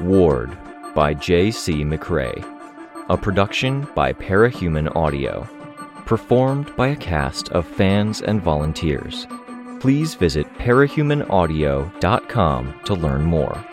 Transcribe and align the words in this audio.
Ward 0.00 0.56
by 0.94 1.12
J.C. 1.14 1.84
McCrae. 1.84 2.44
A 3.08 3.16
production 3.16 3.88
by 3.94 4.12
Parahuman 4.12 4.94
Audio. 4.94 5.48
Performed 6.04 6.76
by 6.76 6.88
a 6.88 6.96
cast 6.96 7.48
of 7.50 7.66
fans 7.66 8.20
and 8.20 8.42
volunteers. 8.42 9.26
Please 9.80 10.14
visit 10.14 10.46
parahumanaudio.com 10.54 12.80
to 12.84 12.94
learn 12.94 13.24
more. 13.24 13.64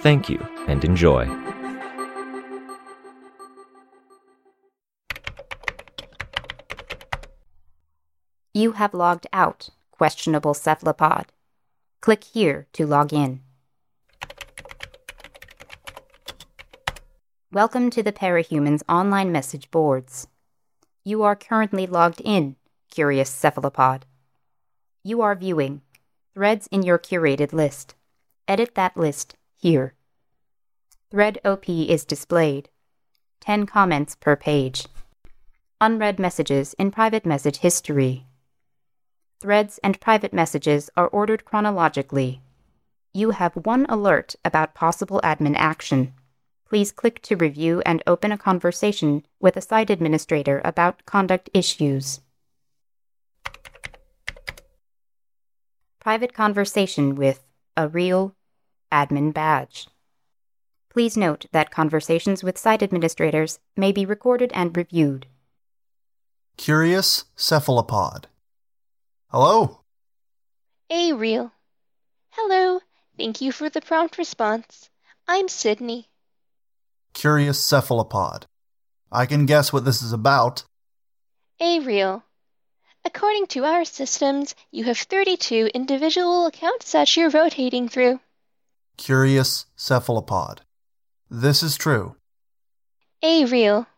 Thank 0.00 0.28
you 0.28 0.38
and 0.66 0.84
enjoy. 0.84 1.26
You 8.54 8.72
have 8.72 8.94
logged 8.94 9.26
out, 9.32 9.70
questionable 9.92 10.54
cephalopod. 10.54 11.26
Click 12.00 12.24
here 12.24 12.66
to 12.72 12.86
log 12.86 13.12
in. 13.12 13.42
Welcome 17.50 17.88
to 17.92 18.02
the 18.02 18.12
Parahumans 18.12 18.82
online 18.90 19.32
message 19.32 19.70
boards. 19.70 20.28
You 21.02 21.22
are 21.22 21.34
currently 21.34 21.86
logged 21.86 22.20
in, 22.22 22.56
curious 22.90 23.30
cephalopod. 23.30 24.04
You 25.02 25.22
are 25.22 25.34
viewing 25.34 25.80
threads 26.34 26.66
in 26.70 26.82
your 26.82 26.98
curated 26.98 27.54
list. 27.54 27.94
Edit 28.46 28.74
that 28.74 28.98
list 28.98 29.34
here. 29.56 29.94
Thread 31.10 31.38
OP 31.42 31.70
is 31.70 32.04
displayed. 32.04 32.68
10 33.40 33.64
comments 33.64 34.14
per 34.14 34.36
page. 34.36 34.84
Unread 35.80 36.18
messages 36.18 36.74
in 36.74 36.90
private 36.90 37.24
message 37.24 37.56
history. 37.60 38.26
Threads 39.40 39.80
and 39.82 39.98
private 40.02 40.34
messages 40.34 40.90
are 40.98 41.08
ordered 41.08 41.46
chronologically. 41.46 42.42
You 43.14 43.30
have 43.30 43.54
one 43.54 43.86
alert 43.88 44.36
about 44.44 44.74
possible 44.74 45.22
admin 45.24 45.54
action. 45.56 46.12
Please 46.68 46.92
click 46.92 47.22
to 47.22 47.36
review 47.36 47.82
and 47.86 48.02
open 48.06 48.30
a 48.30 48.36
conversation 48.36 49.24
with 49.40 49.56
a 49.56 49.62
site 49.62 49.88
administrator 49.88 50.60
about 50.64 51.06
conduct 51.06 51.48
issues. 51.54 52.20
Private 55.98 56.34
conversation 56.34 57.14
with 57.14 57.42
a 57.76 57.88
real 57.88 58.34
admin 58.92 59.32
badge. 59.32 59.88
Please 60.90 61.16
note 61.16 61.46
that 61.52 61.70
conversations 61.70 62.44
with 62.44 62.58
site 62.58 62.82
administrators 62.82 63.60
may 63.76 63.92
be 63.92 64.04
recorded 64.04 64.50
and 64.54 64.76
reviewed. 64.76 65.26
Curious 66.58 67.24
Cephalopod. 67.36 68.26
Hello? 69.28 69.80
A 70.90 71.12
real. 71.12 71.52
Hello. 72.30 72.80
Thank 73.16 73.40
you 73.40 73.52
for 73.52 73.70
the 73.70 73.80
prompt 73.80 74.18
response. 74.18 74.90
I'm 75.26 75.48
Sydney. 75.48 76.08
Curious 77.18 77.58
Cephalopod. 77.58 78.46
I 79.10 79.26
can 79.26 79.44
guess 79.44 79.72
what 79.72 79.84
this 79.84 80.02
is 80.02 80.12
about. 80.12 80.62
A 81.58 81.80
real. 81.80 82.22
According 83.04 83.48
to 83.48 83.64
our 83.64 83.84
systems, 83.84 84.54
you 84.70 84.84
have 84.84 84.98
32 84.98 85.70
individual 85.74 86.46
accounts 86.46 86.92
that 86.92 87.16
you're 87.16 87.28
rotating 87.28 87.88
through. 87.88 88.20
Curious 88.98 89.66
Cephalopod. 89.74 90.60
This 91.28 91.60
is 91.60 91.76
true. 91.76 92.14
A 93.20 93.46
real. 93.46 93.88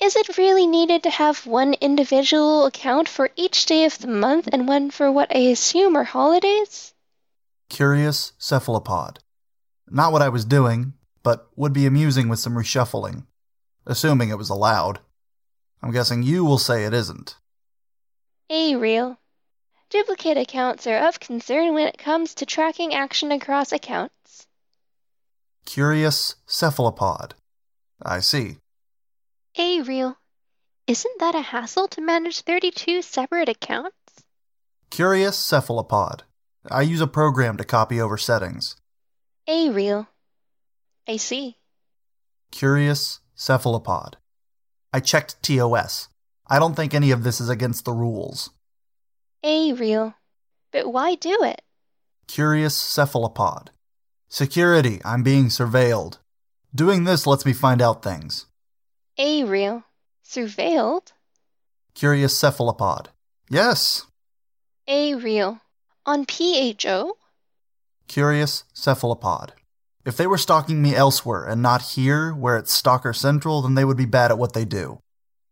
Is 0.00 0.16
it 0.16 0.38
really 0.38 0.66
needed 0.66 1.02
to 1.02 1.10
have 1.10 1.46
one 1.46 1.74
individual 1.74 2.64
account 2.64 3.06
for 3.06 3.28
each 3.36 3.66
day 3.66 3.84
of 3.84 3.98
the 3.98 4.08
month 4.08 4.48
and 4.50 4.66
one 4.66 4.90
for 4.90 5.12
what 5.12 5.36
I 5.36 5.40
assume 5.40 5.94
are 5.94 6.04
holidays? 6.04 6.94
Curious 7.68 8.32
Cephalopod. 8.38 9.18
Not 9.90 10.10
what 10.10 10.22
I 10.22 10.30
was 10.30 10.46
doing, 10.46 10.94
but 11.22 11.48
would 11.56 11.72
be 11.72 11.86
amusing 11.86 12.28
with 12.28 12.38
some 12.38 12.54
reshuffling. 12.54 13.26
Assuming 13.86 14.30
it 14.30 14.38
was 14.38 14.50
allowed. 14.50 15.00
I'm 15.82 15.90
guessing 15.90 16.22
you 16.22 16.44
will 16.44 16.58
say 16.58 16.84
it 16.84 16.94
isn't. 16.94 17.36
A 18.50 18.76
real. 18.76 19.18
Duplicate 19.90 20.36
accounts 20.36 20.86
are 20.86 21.08
of 21.08 21.18
concern 21.18 21.74
when 21.74 21.86
it 21.86 21.98
comes 21.98 22.34
to 22.34 22.46
tracking 22.46 22.94
action 22.94 23.32
across 23.32 23.72
accounts. 23.72 24.46
Curious 25.64 26.36
Cephalopod. 26.46 27.34
I 28.02 28.20
see. 28.20 28.58
A 29.58 29.82
real. 29.82 30.16
Isn't 30.86 31.20
that 31.20 31.34
a 31.34 31.40
hassle 31.40 31.88
to 31.88 32.00
manage 32.00 32.40
32 32.42 33.02
separate 33.02 33.48
accounts? 33.48 33.96
Curious 34.90 35.36
Cephalopod. 35.38 36.24
I 36.70 36.82
use 36.82 37.00
a 37.00 37.06
program 37.06 37.56
to 37.56 37.64
copy 37.64 38.00
over 38.00 38.16
settings. 38.16 38.76
A 39.46 39.70
real. 39.70 40.08
I 41.08 41.16
see. 41.16 41.56
Curious 42.50 43.20
Cephalopod. 43.34 44.16
I 44.92 45.00
checked 45.00 45.42
TOS. 45.42 46.08
I 46.46 46.58
don't 46.58 46.74
think 46.74 46.94
any 46.94 47.10
of 47.10 47.22
this 47.22 47.40
is 47.40 47.48
against 47.48 47.84
the 47.84 47.92
rules. 47.92 48.50
A 49.44 49.72
real. 49.72 50.14
But 50.72 50.92
why 50.92 51.14
do 51.14 51.42
it? 51.42 51.62
Curious 52.26 52.76
Cephalopod. 52.76 53.70
Security, 54.28 55.00
I'm 55.04 55.22
being 55.22 55.46
surveilled. 55.46 56.18
Doing 56.74 57.04
this 57.04 57.26
lets 57.26 57.46
me 57.46 57.52
find 57.52 57.82
out 57.82 58.02
things. 58.02 58.46
A 59.18 59.44
real. 59.44 59.84
Surveilled? 60.24 61.12
Curious 61.94 62.36
Cephalopod. 62.38 63.08
Yes. 63.48 64.06
A 64.86 65.14
real. 65.14 65.60
On 66.06 66.24
PHO? 66.24 67.16
Curious 68.06 68.64
Cephalopod. 68.72 69.52
If 70.04 70.16
they 70.16 70.26
were 70.26 70.38
stalking 70.38 70.80
me 70.80 70.94
elsewhere 70.94 71.44
and 71.44 71.60
not 71.60 71.82
here, 71.82 72.32
where 72.32 72.56
it's 72.56 72.72
Stalker 72.72 73.12
Central, 73.12 73.62
then 73.62 73.74
they 73.74 73.84
would 73.84 73.98
be 73.98 74.06
bad 74.06 74.30
at 74.30 74.38
what 74.38 74.54
they 74.54 74.64
do. 74.64 75.00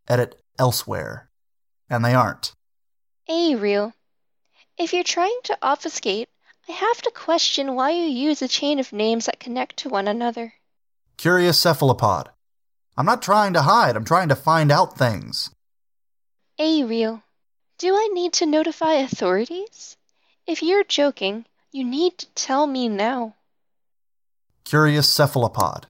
Edit 0.07 0.41
elsewhere. 0.57 1.29
And 1.89 2.03
they 2.03 2.15
aren't. 2.15 2.53
A 3.27 3.55
real. 3.55 3.93
If 4.77 4.93
you're 4.93 5.03
trying 5.03 5.39
to 5.43 5.57
obfuscate, 5.61 6.29
I 6.67 6.71
have 6.71 7.01
to 7.03 7.11
question 7.11 7.75
why 7.75 7.91
you 7.91 8.03
use 8.03 8.41
a 8.41 8.47
chain 8.47 8.79
of 8.79 8.93
names 8.93 9.25
that 9.25 9.39
connect 9.39 9.77
to 9.77 9.89
one 9.89 10.07
another. 10.07 10.53
Curious 11.17 11.59
Cephalopod. 11.59 12.29
I'm 12.97 13.05
not 13.05 13.21
trying 13.21 13.53
to 13.53 13.61
hide, 13.61 13.95
I'm 13.95 14.05
trying 14.05 14.29
to 14.29 14.35
find 14.35 14.71
out 14.71 14.97
things. 14.97 15.51
A 16.57 16.83
real. 16.83 17.23
Do 17.77 17.95
I 17.95 18.09
need 18.13 18.33
to 18.33 18.45
notify 18.45 18.93
authorities? 18.93 19.95
If 20.45 20.61
you're 20.63 20.83
joking, 20.83 21.45
you 21.71 21.83
need 21.83 22.17
to 22.17 22.27
tell 22.35 22.67
me 22.67 22.89
now. 22.89 23.35
Curious 24.69 25.09
Cephalopod. 25.09 25.87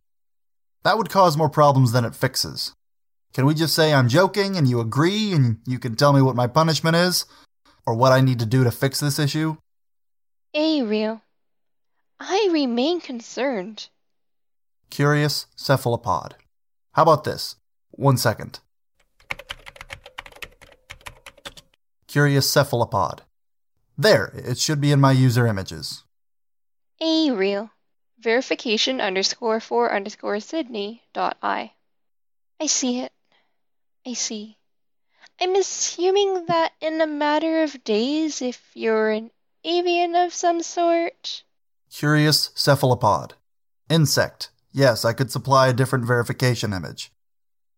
That 0.86 0.98
would 0.98 1.10
cause 1.10 1.36
more 1.36 1.50
problems 1.50 1.92
than 1.92 2.06
it 2.06 2.16
fixes. 2.16 2.76
Can 3.34 3.46
we 3.46 3.54
just 3.54 3.76
say 3.76 3.94
I'm 3.94 4.08
joking 4.08 4.56
and 4.56 4.70
you 4.70 4.80
agree 4.80 5.34
and 5.34 5.58
you 5.68 5.80
can 5.80 5.98
tell 5.98 6.14
me 6.14 6.22
what 6.22 6.38
my 6.38 6.48
punishment 6.48 6.96
is? 6.96 7.26
Or 7.86 7.94
what 7.94 8.14
I 8.14 8.22
need 8.22 8.40
to 8.40 8.46
do 8.46 8.64
to 8.64 8.72
fix 8.72 9.02
this 9.02 9.20
issue? 9.20 9.58
Ariel. 10.54 11.22
I 12.22 12.48
remain 12.54 13.02
concerned. 13.02 13.90
Curious 14.90 15.48
Cephalopod. 15.58 16.36
How 16.94 17.02
about 17.04 17.26
this? 17.26 17.58
One 17.92 18.16
second. 18.16 18.62
Curious 22.08 22.50
Cephalopod. 22.50 23.24
There, 23.98 24.32
it 24.34 24.58
should 24.58 24.80
be 24.80 24.94
in 24.94 25.02
my 25.02 25.12
user 25.12 25.46
images. 25.46 26.06
A 27.02 27.32
real. 27.32 27.72
Verification 28.20 29.00
underscore 29.00 29.62
for 29.62 29.94
underscore 29.94 30.42
Sydney 30.42 31.04
dot 31.14 31.38
I. 31.42 31.72
I 32.60 32.66
see 32.66 33.00
it. 33.00 33.14
I 34.06 34.14
see. 34.14 34.58
I'm 35.40 35.56
assuming 35.56 36.46
that 36.48 36.74
in 36.82 37.00
a 37.00 37.08
matter 37.08 37.64
of 37.64 37.84
days, 37.86 38.42
if 38.42 38.62
you're 38.74 39.10
an 39.10 39.32
avian 39.64 40.16
of 40.16 40.34
some 40.34 40.62
sort. 40.62 41.44
Curious 41.90 42.52
Cephalopod. 42.56 43.36
Insect. 43.90 44.52
Yes, 44.74 45.06
I 45.06 45.14
could 45.14 45.32
supply 45.32 45.70
a 45.70 45.74
different 45.74 46.06
verification 46.06 46.74
image. 46.74 47.12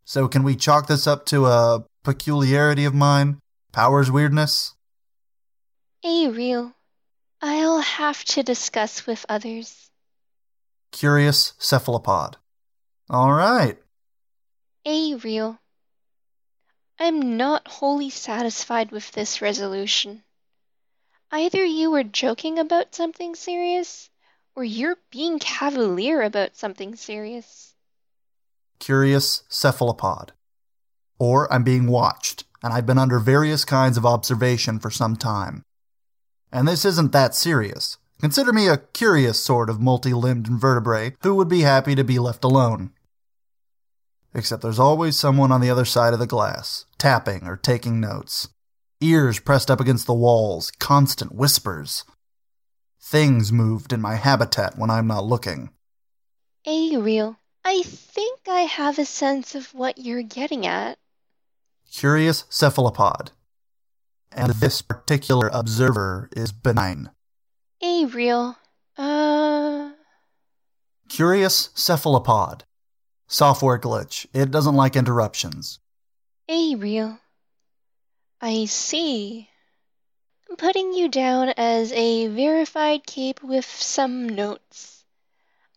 So 0.05 0.27
can 0.27 0.41
we 0.41 0.55
chalk 0.55 0.87
this 0.87 1.05
up 1.05 1.25
to 1.27 1.45
a 1.45 1.85
peculiarity 2.03 2.85
of 2.85 2.95
mine? 2.95 3.39
Powers 3.71 4.09
weirdness? 4.09 4.73
A 6.03 6.29
real. 6.29 6.73
I'll 7.43 7.81
have 7.81 8.23
to 8.25 8.41
discuss 8.41 9.05
with 9.05 9.23
others. 9.29 9.90
Curious 11.01 11.53
Cephalopod. 11.57 12.37
All 13.09 13.33
right. 13.33 13.79
A 14.85 15.15
real. 15.15 15.57
I'm 16.99 17.37
not 17.37 17.67
wholly 17.67 18.11
satisfied 18.11 18.91
with 18.91 19.11
this 19.13 19.41
resolution. 19.41 20.21
Either 21.31 21.65
you 21.65 21.89
were 21.89 22.03
joking 22.03 22.59
about 22.59 22.93
something 22.93 23.33
serious, 23.33 24.11
or 24.55 24.63
you're 24.63 24.97
being 25.11 25.39
cavalier 25.39 26.21
about 26.21 26.55
something 26.55 26.95
serious. 26.95 27.73
Curious 28.77 29.41
Cephalopod. 29.49 30.33
Or 31.17 31.51
I'm 31.51 31.63
being 31.63 31.87
watched, 31.87 32.43
and 32.61 32.71
I've 32.71 32.85
been 32.85 32.99
under 32.99 33.17
various 33.17 33.65
kinds 33.65 33.97
of 33.97 34.05
observation 34.05 34.77
for 34.77 34.91
some 34.91 35.15
time. 35.15 35.63
And 36.51 36.67
this 36.67 36.85
isn't 36.85 37.11
that 37.11 37.33
serious. 37.33 37.97
Consider 38.21 38.53
me 38.53 38.67
a 38.67 38.77
curious 38.77 39.39
sort 39.39 39.67
of 39.67 39.81
multi 39.81 40.13
limbed 40.13 40.47
invertebrate 40.47 41.15
who 41.23 41.33
would 41.33 41.49
be 41.49 41.61
happy 41.61 41.95
to 41.95 42.03
be 42.03 42.19
left 42.19 42.43
alone. 42.43 42.91
Except 44.35 44.61
there's 44.61 44.77
always 44.77 45.17
someone 45.17 45.51
on 45.51 45.59
the 45.59 45.71
other 45.71 45.85
side 45.85 46.13
of 46.13 46.19
the 46.19 46.27
glass, 46.27 46.85
tapping 46.99 47.47
or 47.47 47.57
taking 47.57 47.99
notes. 47.99 48.49
Ears 49.01 49.39
pressed 49.39 49.71
up 49.71 49.79
against 49.79 50.05
the 50.05 50.13
walls, 50.13 50.71
constant 50.79 51.33
whispers. 51.33 52.05
Things 53.01 53.51
moved 53.51 53.91
in 53.91 53.99
my 53.99 54.13
habitat 54.13 54.77
when 54.77 54.91
I'm 54.91 55.07
not 55.07 55.25
looking. 55.25 55.71
Ariel, 56.63 57.37
I 57.65 57.81
think 57.81 58.41
I 58.47 58.61
have 58.61 58.99
a 58.99 59.05
sense 59.05 59.55
of 59.55 59.73
what 59.73 59.97
you're 59.97 60.21
getting 60.21 60.67
at. 60.67 60.99
Curious 61.91 62.45
cephalopod. 62.51 63.31
And 64.31 64.51
this 64.53 64.83
particular 64.83 65.49
observer 65.51 66.29
is 66.33 66.51
benign. 66.51 67.09
Ariel, 68.01 68.57
uh. 68.97 69.91
Curious 71.07 71.69
cephalopod. 71.75 72.63
Software 73.27 73.77
glitch. 73.77 74.25
It 74.33 74.49
doesn't 74.49 74.75
like 74.75 74.95
interruptions. 74.95 75.77
Ariel. 76.49 77.19
I 78.41 78.65
see. 78.65 79.49
I'm 80.49 80.55
putting 80.55 80.93
you 80.93 81.09
down 81.09 81.49
as 81.49 81.91
a 81.91 82.25
verified 82.25 83.05
cape 83.05 83.43
with 83.43 83.65
some 83.65 84.27
notes. 84.27 85.05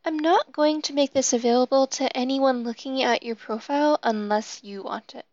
I'm 0.07 0.19
not 0.19 0.51
going 0.51 0.81
to 0.83 0.95
make 0.95 1.13
this 1.13 1.35
available 1.35 1.87
to 1.89 2.17
anyone 2.17 2.65
looking 2.65 3.03
at 3.03 3.23
your 3.23 3.37
profile 3.37 3.99
unless 4.03 4.65
you 4.65 4.83
want 4.83 5.15
it. 5.15 5.27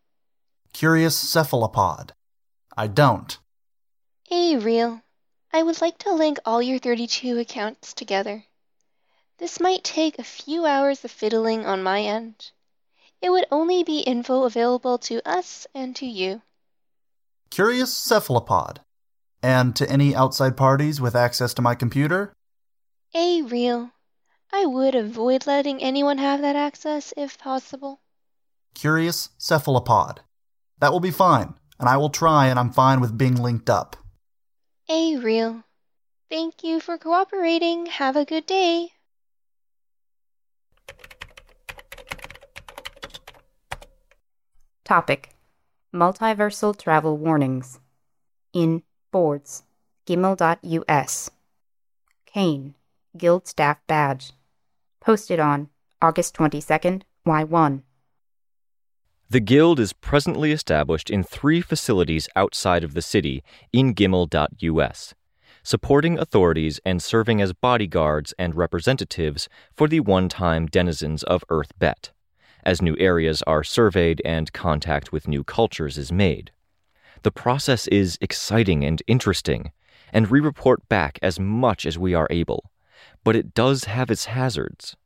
Curious 0.74 1.18
cephalopod. 1.18 2.12
I 2.76 2.88
don't. 2.88 3.38
Ariel, 4.30 5.02
I 5.54 5.64
would 5.64 5.82
like 5.82 5.98
to 6.00 6.14
link 6.14 6.40
all 6.46 6.62
your 6.62 6.80
32 6.80 7.38
accounts 7.38 7.94
together. 7.94 8.46
This 9.38 9.60
might 9.60 9.84
take 9.84 10.18
a 10.18 10.24
few 10.24 10.66
hours 10.66 11.04
of 11.04 11.12
fiddling 11.12 11.66
on 11.66 11.84
my 11.84 12.02
end. 12.02 12.52
It 13.22 13.32
would 13.32 13.46
only 13.52 13.84
be 13.84 14.00
info 14.00 14.44
available 14.44 14.98
to 15.00 15.22
us 15.28 15.68
and 15.76 15.96
to 15.98 16.06
you. 16.06 16.42
Curious 17.50 17.94
cephalopod. 17.94 18.80
And 19.44 19.76
to 19.76 19.90
any 19.90 20.16
outside 20.16 20.56
parties 20.56 21.02
with 21.02 21.16
access 21.16 21.54
to 21.56 21.62
my 21.62 21.76
computer? 21.76 22.34
A 23.14 23.42
real. 23.42 23.92
I 24.54 24.66
would 24.66 24.96
avoid 24.96 25.48
letting 25.48 25.82
anyone 25.82 26.18
have 26.20 26.42
that 26.42 26.56
access 26.56 27.14
if 27.18 27.38
possible. 27.38 28.00
Curious 28.74 29.30
cephalopod. 29.38 30.22
That 30.80 30.92
will 30.92 31.00
be 31.00 31.12
fine, 31.12 31.56
and 31.80 31.90
I 31.90 31.98
will 31.98 32.10
try, 32.10 32.48
and 32.48 32.58
I'm 32.58 32.72
fine 32.72 33.02
with 33.02 33.18
being 33.18 33.36
linked 33.36 33.70
up. 33.70 33.98
Ariel, 34.94 35.64
thank 36.30 36.66
you 36.66 36.82
for 36.82 36.98
cooperating. 36.98 37.86
Have 37.86 38.18
a 38.18 38.26
good 38.26 38.46
day. 38.46 38.90
Topic 44.84 45.30
Multiversal 45.94 46.78
Travel 46.78 47.16
Warnings. 47.18 47.80
In 48.52 48.84
Boards, 49.12 49.64
Gimel.us. 50.06 51.32
Kane, 52.26 52.76
Guild 53.18 53.48
Staff 53.48 53.78
Badge. 53.88 54.34
Posted 55.00 55.40
on 55.40 55.70
August 56.02 56.36
22nd, 56.36 57.04
Y1. 57.26 57.84
The 59.32 59.40
Guild 59.40 59.80
is 59.80 59.94
presently 59.94 60.52
established 60.52 61.10
in 61.10 61.24
three 61.24 61.62
facilities 61.62 62.28
outside 62.36 62.84
of 62.84 62.94
the 62.94 63.02
city 63.02 63.46
in 63.72 63.96
Gimel.us, 63.96 65.14
supporting 65.64 66.20
authorities 66.20 66.82
and 66.84 67.02
serving 67.02 67.42
as 67.42 67.54
bodyguards 67.54 68.34
and 68.38 68.54
representatives 68.54 69.48
for 69.74 69.88
the 69.88 70.02
one 70.02 70.28
time 70.28 70.66
denizens 70.68 71.24
of 71.24 71.46
Earth 71.48 71.72
Bet, 71.80 72.12
as 72.66 72.82
new 72.82 72.98
areas 73.00 73.42
are 73.44 73.64
surveyed 73.64 74.22
and 74.26 74.52
contact 74.52 75.14
with 75.14 75.30
new 75.30 75.46
cultures 75.46 75.98
is 75.98 76.12
made. 76.12 76.52
The 77.24 77.32
process 77.32 77.88
is 77.88 78.18
exciting 78.20 78.84
and 78.84 79.02
interesting, 79.08 79.72
and 80.12 80.28
we 80.28 80.42
report 80.42 80.90
back 80.90 81.18
as 81.22 81.40
much 81.40 81.86
as 81.86 81.98
we 81.98 82.14
are 82.14 82.28
able, 82.30 82.70
but 83.24 83.38
it 83.38 83.54
does 83.54 83.86
have 83.86 84.12
its 84.12 84.26
hazards. 84.26 84.98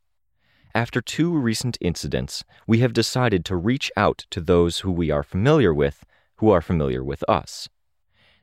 After 0.76 1.00
two 1.00 1.32
recent 1.32 1.78
incidents, 1.80 2.44
we 2.66 2.80
have 2.80 2.92
decided 2.92 3.46
to 3.46 3.56
reach 3.56 3.90
out 3.96 4.26
to 4.28 4.42
those 4.42 4.80
who 4.80 4.92
we 4.92 5.10
are 5.10 5.22
familiar 5.22 5.72
with, 5.72 6.04
who 6.36 6.50
are 6.50 6.60
familiar 6.60 7.02
with 7.02 7.24
us. 7.26 7.70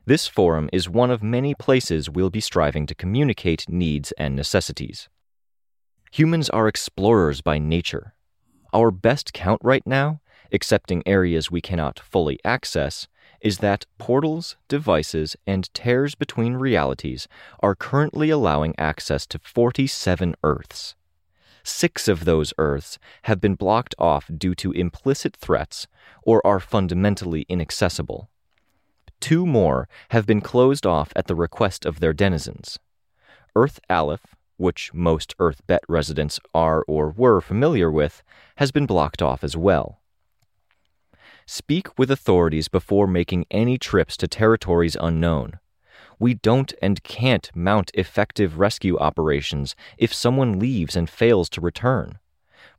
This 0.04 0.26
forum 0.26 0.68
is 0.72 0.88
one 0.88 1.12
of 1.12 1.22
many 1.22 1.54
places 1.54 2.10
we'll 2.10 2.30
be 2.30 2.40
striving 2.40 2.86
to 2.86 2.94
communicate 2.96 3.68
needs 3.68 4.10
and 4.18 4.34
necessities. 4.34 5.08
Humans 6.10 6.50
are 6.50 6.66
explorers 6.66 7.40
by 7.40 7.58
nature. 7.60 8.14
Our 8.72 8.90
best 8.90 9.32
count 9.32 9.60
right 9.62 9.86
now, 9.86 10.20
excepting 10.50 11.04
areas 11.06 11.52
we 11.52 11.60
cannot 11.60 12.00
fully 12.00 12.40
access, 12.44 13.06
is 13.42 13.58
that 13.58 13.86
portals, 13.96 14.56
devices, 14.66 15.36
and 15.46 15.72
tears 15.72 16.16
between 16.16 16.54
realities 16.54 17.28
are 17.60 17.76
currently 17.76 18.30
allowing 18.30 18.74
access 18.76 19.24
to 19.28 19.38
47 19.38 20.34
Earths. 20.42 20.96
Six 21.64 22.08
of 22.08 22.26
those 22.26 22.52
Earths 22.58 22.98
have 23.22 23.40
been 23.40 23.54
blocked 23.54 23.94
off 23.98 24.30
due 24.36 24.54
to 24.56 24.72
implicit 24.72 25.34
threats 25.34 25.86
or 26.22 26.46
are 26.46 26.60
fundamentally 26.60 27.46
inaccessible. 27.48 28.28
Two 29.18 29.46
more 29.46 29.88
have 30.10 30.26
been 30.26 30.42
closed 30.42 30.84
off 30.84 31.10
at 31.16 31.26
the 31.26 31.34
request 31.34 31.86
of 31.86 32.00
their 32.00 32.12
denizens. 32.12 32.78
Earth 33.56 33.80
Aleph, 33.88 34.36
which 34.58 34.92
most 34.92 35.34
Earth 35.38 35.62
Bet 35.66 35.82
residents 35.88 36.38
are 36.54 36.84
or 36.86 37.10
were 37.10 37.40
familiar 37.40 37.90
with, 37.90 38.22
has 38.56 38.70
been 38.70 38.84
blocked 38.84 39.22
off 39.22 39.42
as 39.42 39.56
well. 39.56 40.02
Speak 41.46 41.98
with 41.98 42.10
authorities 42.10 42.68
before 42.68 43.06
making 43.06 43.46
any 43.50 43.78
trips 43.78 44.18
to 44.18 44.28
territories 44.28 44.96
unknown. 45.00 45.58
We 46.18 46.34
don't 46.34 46.72
and 46.80 47.02
can't 47.02 47.50
mount 47.54 47.90
effective 47.94 48.58
rescue 48.58 48.98
operations 48.98 49.74
if 49.98 50.12
someone 50.12 50.58
leaves 50.58 50.96
and 50.96 51.08
fails 51.08 51.48
to 51.50 51.60
return. 51.60 52.18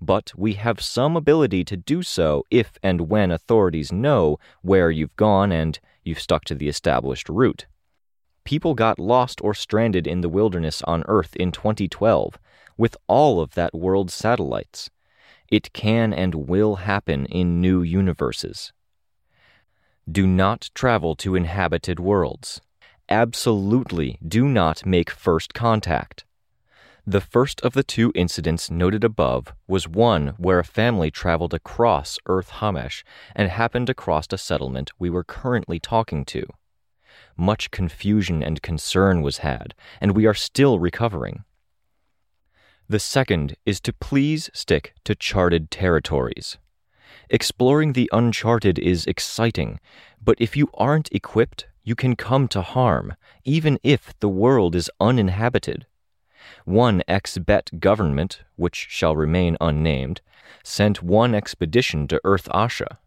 But 0.02 0.32
we 0.36 0.54
have 0.54 0.82
some 0.82 1.16
ability 1.16 1.64
to 1.66 1.78
do 1.78 2.04
so 2.04 2.44
if 2.50 2.78
and 2.84 3.10
when 3.10 3.32
authorities 3.32 3.92
know 3.92 4.38
where 4.62 4.92
you've 4.92 5.16
gone 5.16 5.52
and 5.52 5.80
you've 6.04 6.20
stuck 6.20 6.46
to 6.46 6.56
the 6.56 6.68
established 6.68 7.30
route. 7.30 7.66
People 8.44 8.76
got 8.76 9.00
lost 9.00 9.42
or 9.44 9.54
stranded 9.54 10.06
in 10.06 10.22
the 10.22 10.30
wilderness 10.30 10.82
on 10.84 11.04
Earth 11.08 11.36
in 11.36 11.52
2012 11.52 12.38
with 12.78 12.96
all 13.08 13.42
of 13.42 13.56
that 13.56 13.74
world's 13.74 14.14
satellites. 14.14 14.90
It 15.50 15.74
can 15.74 16.14
and 16.14 16.36
will 16.36 16.76
happen 16.76 17.26
in 17.28 17.62
new 17.62 17.82
universes. 17.82 18.72
Do 20.12 20.28
not 20.28 20.70
travel 20.76 21.16
to 21.18 21.36
inhabited 21.36 22.00
worlds. 22.00 22.62
Absolutely 23.10 24.18
do 24.28 24.48
not 24.48 24.86
make 24.86 25.12
first 25.12 25.54
contact. 25.54 26.26
The 27.06 27.22
first 27.22 27.62
of 27.62 27.74
the 27.74 27.84
two 27.84 28.12
incidents 28.16 28.72
noted 28.72 29.04
above 29.04 29.54
was 29.68 29.88
one 29.88 30.30
where 30.38 30.58
a 30.58 30.64
family 30.64 31.12
traveled 31.12 31.54
across 31.54 32.18
Earth 32.26 32.50
Hamesh 32.50 33.04
and 33.36 33.52
happened 33.52 33.92
across 33.92 34.26
a 34.32 34.40
settlement 34.40 34.92
we 34.98 35.12
were 35.12 35.24
currently 35.24 35.80
talking 35.80 36.26
to. 36.26 36.48
Much 37.38 37.70
confusion 37.70 38.42
and 38.42 38.64
concern 38.64 39.22
was 39.22 39.40
had, 39.40 39.76
and 40.02 40.16
we 40.16 40.26
are 40.26 40.34
still 40.34 40.80
recovering. 40.80 41.44
The 42.90 43.00
second 43.00 43.56
is 43.68 43.80
to 43.82 43.94
please 43.94 44.50
stick 44.52 44.96
to 45.04 45.14
charted 45.14 45.70
territories. 45.70 46.58
Exploring 47.30 47.94
the 47.94 48.10
uncharted 48.12 48.80
is 48.80 49.06
exciting, 49.06 49.80
but 50.24 50.38
if 50.40 50.58
you 50.58 50.70
aren't 50.74 51.12
equipped, 51.12 51.68
you 51.86 51.96
can 51.96 52.16
come 52.16 52.48
to 52.50 52.62
harm, 52.62 53.14
even 53.46 53.80
if 53.84 54.14
the 54.20 54.28
world 54.28 54.76
is 54.76 54.92
uninhabited. 55.00 55.86
One 56.66 57.04
ex 57.08 57.38
Bet 57.38 57.80
government, 57.80 58.42
which 58.56 58.88
shall 58.90 59.16
remain 59.16 59.56
unnamed, 59.62 60.22
sent 60.64 61.04
one 61.04 61.34
expedition 61.36 62.08
to 62.08 62.20
Earth 62.24 62.50
Asha. 62.50 62.98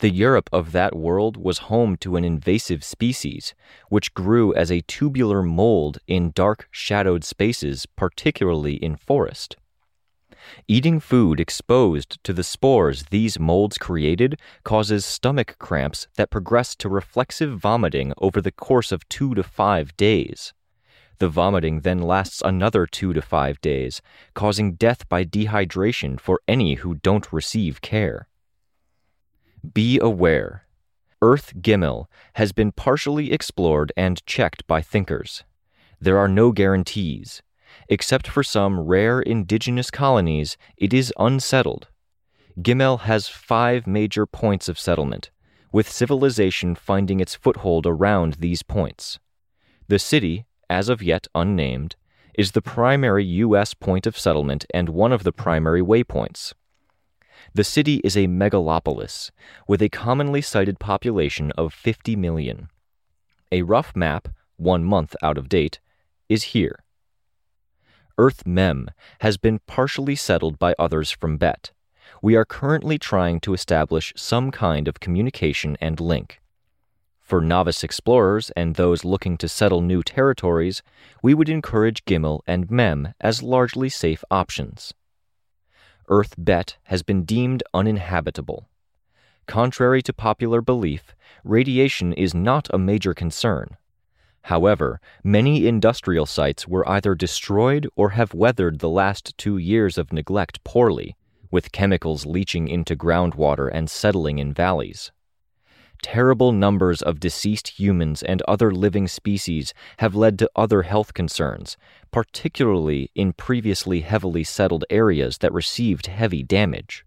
The 0.00 0.10
Europe 0.10 0.50
of 0.52 0.72
that 0.72 0.94
world 0.94 1.36
was 1.36 1.70
home 1.70 1.96
to 1.98 2.16
an 2.16 2.24
invasive 2.24 2.84
species, 2.84 3.54
which 3.88 4.12
grew 4.12 4.52
as 4.54 4.70
a 4.70 4.82
tubular 4.82 5.42
mold 5.42 5.98
in 6.06 6.32
dark, 6.34 6.68
shadowed 6.70 7.24
spaces, 7.24 7.86
particularly 7.86 8.74
in 8.74 8.96
forest. 8.96 9.56
Eating 10.68 11.00
food 11.00 11.40
exposed 11.40 12.22
to 12.24 12.32
the 12.32 12.44
spores 12.44 13.04
these 13.10 13.38
molds 13.38 13.78
created 13.78 14.40
causes 14.64 15.04
stomach 15.04 15.56
cramps 15.58 16.08
that 16.16 16.30
progress 16.30 16.74
to 16.76 16.88
reflexive 16.88 17.58
vomiting 17.58 18.12
over 18.18 18.40
the 18.40 18.52
course 18.52 18.92
of 18.92 19.08
two 19.08 19.34
to 19.34 19.42
five 19.42 19.96
days. 19.96 20.52
The 21.18 21.28
vomiting 21.28 21.80
then 21.80 21.98
lasts 21.98 22.40
another 22.42 22.86
two 22.86 23.12
to 23.12 23.20
five 23.20 23.60
days, 23.60 24.00
causing 24.34 24.74
death 24.74 25.06
by 25.08 25.24
dehydration 25.24 26.18
for 26.18 26.40
any 26.48 26.74
who 26.76 26.94
don't 26.94 27.30
receive 27.30 27.82
care. 27.82 28.26
Be 29.74 29.98
aware. 29.98 30.66
Earth 31.20 31.52
Gimel 31.60 32.06
has 32.34 32.52
been 32.52 32.72
partially 32.72 33.32
explored 33.32 33.92
and 33.94 34.24
checked 34.24 34.66
by 34.66 34.80
thinkers. 34.80 35.44
There 36.00 36.16
are 36.16 36.28
no 36.28 36.52
guarantees. 36.52 37.42
Except 37.88 38.26
for 38.28 38.42
some 38.42 38.80
rare 38.80 39.20
indigenous 39.20 39.90
colonies, 39.90 40.56
it 40.76 40.92
is 40.92 41.12
unsettled. 41.18 41.88
Gimel 42.58 43.00
has 43.00 43.28
five 43.28 43.86
major 43.86 44.26
points 44.26 44.68
of 44.68 44.78
settlement, 44.78 45.30
with 45.72 45.90
civilization 45.90 46.74
finding 46.74 47.20
its 47.20 47.34
foothold 47.34 47.86
around 47.86 48.34
these 48.34 48.62
points. 48.62 49.18
The 49.88 49.98
city, 49.98 50.46
as 50.68 50.88
of 50.88 51.02
yet 51.02 51.26
unnamed, 51.34 51.96
is 52.34 52.52
the 52.52 52.62
primary 52.62 53.24
U.S. 53.24 53.74
point 53.74 54.06
of 54.06 54.18
settlement 54.18 54.64
and 54.72 54.88
one 54.88 55.12
of 55.12 55.24
the 55.24 55.32
primary 55.32 55.82
waypoints. 55.82 56.52
The 57.54 57.64
city 57.64 57.96
is 58.04 58.16
a 58.16 58.26
megalopolis, 58.28 59.30
with 59.66 59.82
a 59.82 59.88
commonly 59.88 60.40
cited 60.40 60.78
population 60.78 61.52
of 61.52 61.72
50 61.72 62.14
million. 62.16 62.68
A 63.50 63.62
rough 63.62 63.96
map, 63.96 64.28
one 64.56 64.84
month 64.84 65.16
out 65.22 65.36
of 65.36 65.48
date, 65.48 65.80
is 66.28 66.54
here. 66.54 66.84
Earth 68.20 68.46
Mem 68.46 68.90
has 69.20 69.38
been 69.38 69.60
partially 69.60 70.14
settled 70.14 70.58
by 70.58 70.74
others 70.78 71.10
from 71.10 71.38
Bet. 71.38 71.70
We 72.20 72.36
are 72.36 72.44
currently 72.44 72.98
trying 72.98 73.40
to 73.40 73.54
establish 73.54 74.12
some 74.14 74.50
kind 74.50 74.86
of 74.88 75.00
communication 75.00 75.78
and 75.80 75.98
link. 75.98 76.42
For 77.18 77.40
novice 77.40 77.82
explorers 77.82 78.50
and 78.50 78.74
those 78.74 79.06
looking 79.06 79.38
to 79.38 79.48
settle 79.48 79.80
new 79.80 80.02
territories, 80.02 80.82
we 81.22 81.32
would 81.32 81.48
encourage 81.48 82.04
Gimel 82.04 82.40
and 82.46 82.70
Mem 82.70 83.14
as 83.22 83.42
largely 83.42 83.88
safe 83.88 84.22
options. 84.30 84.92
Earth 86.10 86.34
Bet 86.36 86.76
has 86.92 87.02
been 87.02 87.22
deemed 87.24 87.62
uninhabitable. 87.72 88.68
Contrary 89.46 90.02
to 90.02 90.12
popular 90.12 90.60
belief, 90.60 91.14
radiation 91.42 92.12
is 92.12 92.34
not 92.34 92.68
a 92.68 92.76
major 92.76 93.14
concern. 93.14 93.78
However, 94.42 95.00
many 95.22 95.66
industrial 95.66 96.26
sites 96.26 96.66
were 96.66 96.88
either 96.88 97.14
destroyed 97.14 97.88
or 97.94 98.10
have 98.10 98.34
weathered 98.34 98.78
the 98.78 98.88
last 98.88 99.36
two 99.38 99.58
years 99.58 99.98
of 99.98 100.12
neglect 100.12 100.64
poorly, 100.64 101.16
with 101.50 101.72
chemicals 101.72 102.26
leaching 102.26 102.68
into 102.68 102.96
groundwater 102.96 103.70
and 103.72 103.90
settling 103.90 104.38
in 104.38 104.52
valleys. 104.52 105.12
Terrible 106.02 106.52
numbers 106.52 107.02
of 107.02 107.20
deceased 107.20 107.78
humans 107.78 108.22
and 108.22 108.40
other 108.42 108.72
living 108.72 109.06
species 109.06 109.74
have 109.98 110.14
led 110.14 110.38
to 110.38 110.50
other 110.56 110.82
health 110.82 111.12
concerns, 111.12 111.76
particularly 112.10 113.10
in 113.14 113.34
previously 113.34 114.00
heavily 114.00 114.42
settled 114.42 114.84
areas 114.88 115.38
that 115.38 115.52
received 115.52 116.06
heavy 116.06 116.42
damage. 116.42 117.04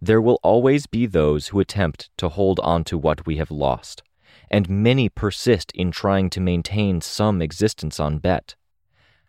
There 0.00 0.22
will 0.22 0.40
always 0.42 0.86
be 0.86 1.06
those 1.06 1.48
who 1.48 1.60
attempt 1.60 2.10
to 2.16 2.30
hold 2.30 2.60
on 2.60 2.84
to 2.84 2.96
what 2.96 3.26
we 3.26 3.36
have 3.36 3.50
lost, 3.50 4.02
and 4.50 4.68
many 4.68 5.08
persist 5.08 5.72
in 5.72 5.90
trying 5.90 6.30
to 6.30 6.40
maintain 6.40 7.00
some 7.00 7.42
existence 7.42 7.98
on 7.98 8.18
Bet. 8.18 8.54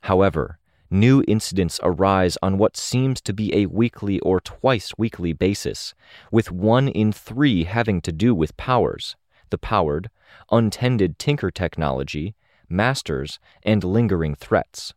However, 0.01 0.59
new 0.89 1.23
incidents 1.27 1.79
arise 1.83 2.37
on 2.41 2.57
what 2.57 2.77
seems 2.77 3.21
to 3.21 3.33
be 3.33 3.53
a 3.55 3.65
weekly 3.65 4.19
or 4.21 4.39
twice 4.39 4.93
weekly 4.97 5.33
basis, 5.33 5.93
with 6.31 6.51
one 6.51 6.87
in 6.87 7.11
three 7.11 7.63
having 7.63 8.01
to 8.01 8.11
do 8.11 8.33
with 8.33 8.57
powers, 8.57 9.15
the 9.49 9.57
powered, 9.57 10.09
untended 10.51 11.19
tinker 11.19 11.51
technology, 11.51 12.35
masters, 12.69 13.39
and 13.63 13.83
lingering 13.83 14.35
threats. 14.35 14.93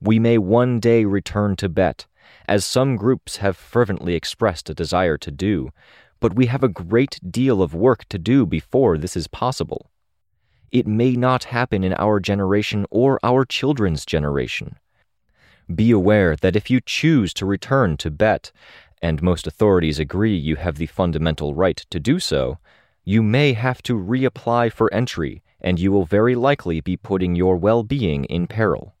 We 0.00 0.18
may 0.18 0.38
one 0.38 0.80
day 0.80 1.04
return 1.04 1.56
to 1.56 1.68
Bet, 1.68 2.06
as 2.48 2.64
some 2.64 2.96
groups 2.96 3.36
have 3.36 3.56
fervently 3.56 4.14
expressed 4.14 4.68
a 4.68 4.74
desire 4.74 5.16
to 5.18 5.30
do, 5.30 5.70
but 6.22 6.34
we 6.34 6.46
have 6.46 6.62
a 6.62 6.68
great 6.68 7.18
deal 7.32 7.60
of 7.60 7.74
work 7.74 8.08
to 8.08 8.16
do 8.16 8.46
before 8.46 8.96
this 8.96 9.16
is 9.16 9.26
possible. 9.26 9.90
It 10.70 10.86
may 10.86 11.16
not 11.16 11.44
happen 11.44 11.82
in 11.82 11.92
our 11.94 12.20
generation 12.20 12.86
or 12.90 13.18
our 13.24 13.44
children's 13.44 14.06
generation. 14.06 14.78
Be 15.74 15.90
aware 15.90 16.36
that 16.36 16.54
if 16.54 16.70
you 16.70 16.80
choose 16.80 17.34
to 17.34 17.44
return 17.44 17.96
to 17.96 18.10
Bet, 18.10 18.52
and 19.02 19.20
most 19.20 19.48
authorities 19.48 19.98
agree 19.98 20.36
you 20.36 20.54
have 20.54 20.76
the 20.76 20.86
fundamental 20.86 21.54
right 21.54 21.84
to 21.90 21.98
do 21.98 22.20
so, 22.20 22.58
you 23.04 23.20
may 23.20 23.52
have 23.54 23.82
to 23.82 23.94
reapply 23.94 24.72
for 24.72 24.94
entry, 24.94 25.42
and 25.60 25.80
you 25.80 25.90
will 25.90 26.04
very 26.04 26.36
likely 26.36 26.80
be 26.80 26.96
putting 26.96 27.34
your 27.34 27.56
well 27.56 27.82
being 27.82 28.26
in 28.26 28.46
peril. 28.46 28.94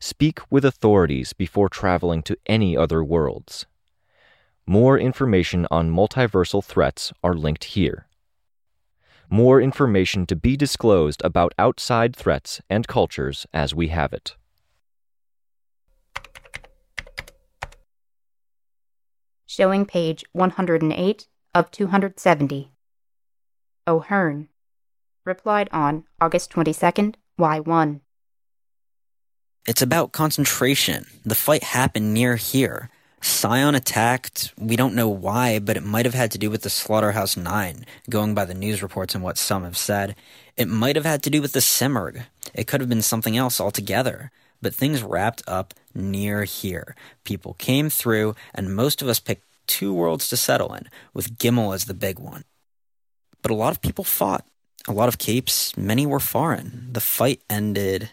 Speak 0.00 0.40
with 0.50 0.64
authorities 0.64 1.32
before 1.32 1.68
traveling 1.68 2.24
to 2.24 2.36
any 2.46 2.76
other 2.76 3.04
worlds. 3.04 3.66
More 4.68 4.98
information 4.98 5.66
on 5.70 5.90
multiversal 5.90 6.62
threats 6.62 7.10
are 7.24 7.32
linked 7.32 7.64
here. 7.72 8.06
More 9.30 9.62
information 9.62 10.26
to 10.26 10.36
be 10.36 10.58
disclosed 10.58 11.22
about 11.24 11.54
outside 11.58 12.14
threats 12.14 12.60
and 12.68 12.86
cultures 12.86 13.46
as 13.54 13.74
we 13.74 13.88
have 13.88 14.12
it. 14.12 14.36
Showing 19.46 19.86
page 19.86 20.22
108 20.32 21.28
of 21.54 21.70
270. 21.70 22.70
O'Hearn. 23.86 24.48
Replied 25.24 25.70
on 25.72 26.04
August 26.20 26.52
22nd, 26.52 27.14
Y1. 27.40 28.00
It's 29.66 29.80
about 29.80 30.12
concentration. 30.12 31.06
The 31.24 31.34
fight 31.34 31.62
happened 31.62 32.12
near 32.12 32.36
here. 32.36 32.90
Scion 33.20 33.74
attacked. 33.74 34.52
We 34.58 34.76
don't 34.76 34.94
know 34.94 35.08
why, 35.08 35.58
but 35.58 35.76
it 35.76 35.82
might 35.82 36.06
have 36.06 36.14
had 36.14 36.30
to 36.32 36.38
do 36.38 36.50
with 36.50 36.62
the 36.62 36.70
Slaughterhouse 36.70 37.36
Nine, 37.36 37.84
going 38.08 38.34
by 38.34 38.44
the 38.44 38.54
news 38.54 38.82
reports 38.82 39.14
and 39.14 39.24
what 39.24 39.38
some 39.38 39.64
have 39.64 39.76
said. 39.76 40.14
It 40.56 40.68
might 40.68 40.96
have 40.96 41.04
had 41.04 41.22
to 41.24 41.30
do 41.30 41.42
with 41.42 41.52
the 41.52 41.60
Simurgh. 41.60 42.24
It 42.54 42.66
could 42.66 42.80
have 42.80 42.88
been 42.88 43.02
something 43.02 43.36
else 43.36 43.60
altogether. 43.60 44.30
But 44.60 44.74
things 44.74 45.02
wrapped 45.02 45.42
up 45.46 45.74
near 45.94 46.44
here. 46.44 46.96
People 47.24 47.54
came 47.54 47.90
through, 47.90 48.34
and 48.54 48.74
most 48.74 49.02
of 49.02 49.08
us 49.08 49.20
picked 49.20 49.44
two 49.66 49.94
worlds 49.94 50.28
to 50.28 50.36
settle 50.36 50.74
in, 50.74 50.88
with 51.14 51.38
Gimel 51.38 51.74
as 51.74 51.84
the 51.84 51.94
big 51.94 52.18
one. 52.18 52.44
But 53.42 53.52
a 53.52 53.54
lot 53.54 53.72
of 53.72 53.82
people 53.82 54.04
fought. 54.04 54.44
A 54.88 54.92
lot 54.92 55.08
of 55.08 55.18
capes, 55.18 55.76
many 55.76 56.06
were 56.06 56.18
foreign. 56.18 56.88
The 56.92 57.00
fight 57.00 57.42
ended, 57.48 58.10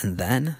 and 0.00 0.18
then 0.18 0.56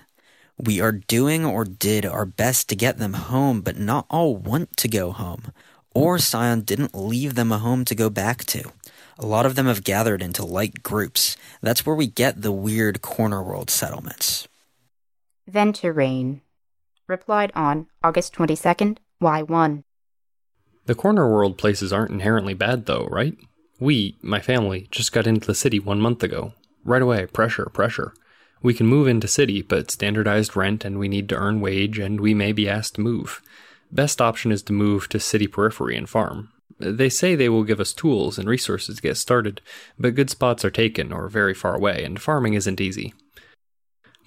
we 0.59 0.81
are 0.81 0.93
doing 0.93 1.45
or 1.45 1.65
did 1.65 2.07
our 2.07 2.25
best 2.25 2.69
to 2.69 2.77
get 2.77 2.99
them 2.99 3.13
home, 3.15 3.61
but 3.61 3.79
not 3.79 4.07
all 4.09 4.37
want 4.37 4.77
to 4.79 4.89
go 4.89 5.13
home. 5.13 5.53
Or 5.95 6.19
Scion 6.19 6.63
didn't 6.63 6.95
leave 6.95 7.35
them 7.35 7.53
a 7.53 7.59
home 7.59 7.85
to 7.87 7.95
go 7.95 8.11
back 8.11 8.45
to. 8.47 8.73
A 9.19 9.27
lot 9.27 9.47
of 9.47 9.55
them 9.55 9.67
have 9.67 9.85
gathered 9.85 10.23
into 10.23 10.45
light 10.45 10.83
groups. 10.83 11.37
That's 11.63 11.87
where 11.87 11.97
we 11.97 12.07
get 12.07 12.43
the 12.43 12.53
weird 12.53 13.01
corner 13.01 13.43
world 13.43 13.71
settlements. 13.71 14.47
Venturain. 15.51 16.41
Replied 17.07 17.53
on 17.55 17.87
August 18.03 18.35
22nd, 18.35 18.99
Y1. 19.23 19.85
The 20.87 20.95
corner 20.95 21.31
world 21.31 21.57
places 21.57 21.93
aren't 21.93 22.11
inherently 22.11 22.55
bad, 22.55 22.87
though, 22.87 23.07
right? 23.07 23.37
We, 23.79 24.17
my 24.23 24.41
family, 24.41 24.89
just 24.91 25.13
got 25.13 25.27
into 25.27 25.47
the 25.47 25.55
city 25.55 25.79
one 25.79 26.01
month 26.01 26.23
ago. 26.23 26.53
Right 26.85 27.03
away, 27.03 27.27
pressure, 27.27 27.67
pressure. 27.67 28.13
We 28.63 28.75
can 28.75 28.87
move 28.87 29.07
into 29.07 29.29
city, 29.29 29.63
but 29.63 29.91
standardized 29.91 30.57
rent 30.57 30.85
and 30.85 30.99
we 30.99 31.09
need 31.09 31.29
to 31.29 31.37
earn 31.37 31.61
wage 31.61 31.99
and 31.99 32.21
we 32.21 32.35
may 32.35 32.53
be 32.53 32.69
asked 32.69 32.97
to 32.97 33.01
move. 33.01 33.43
Best 33.93 34.21
option 34.21 34.51
is 34.51 34.63
to 34.65 34.73
move 34.73 35.09
to 35.11 35.21
city 35.21 35.47
periphery 35.47 35.97
and 35.97 36.09
farm. 36.09 36.51
They 36.79 37.09
say 37.09 37.35
they 37.35 37.49
will 37.49 37.65
give 37.65 37.81
us 37.81 37.95
tools 37.95 38.39
and 38.39 38.49
resources 38.49 38.97
to 38.97 39.03
get 39.03 39.17
started, 39.17 39.63
but 39.99 40.15
good 40.15 40.29
spots 40.29 40.65
are 40.65 40.71
taken 40.71 41.13
or 41.13 41.29
very 41.29 41.55
far 41.55 41.75
away, 41.75 42.05
and 42.05 42.21
farming 42.21 42.55
isn't 42.55 42.81
easy. 42.81 43.15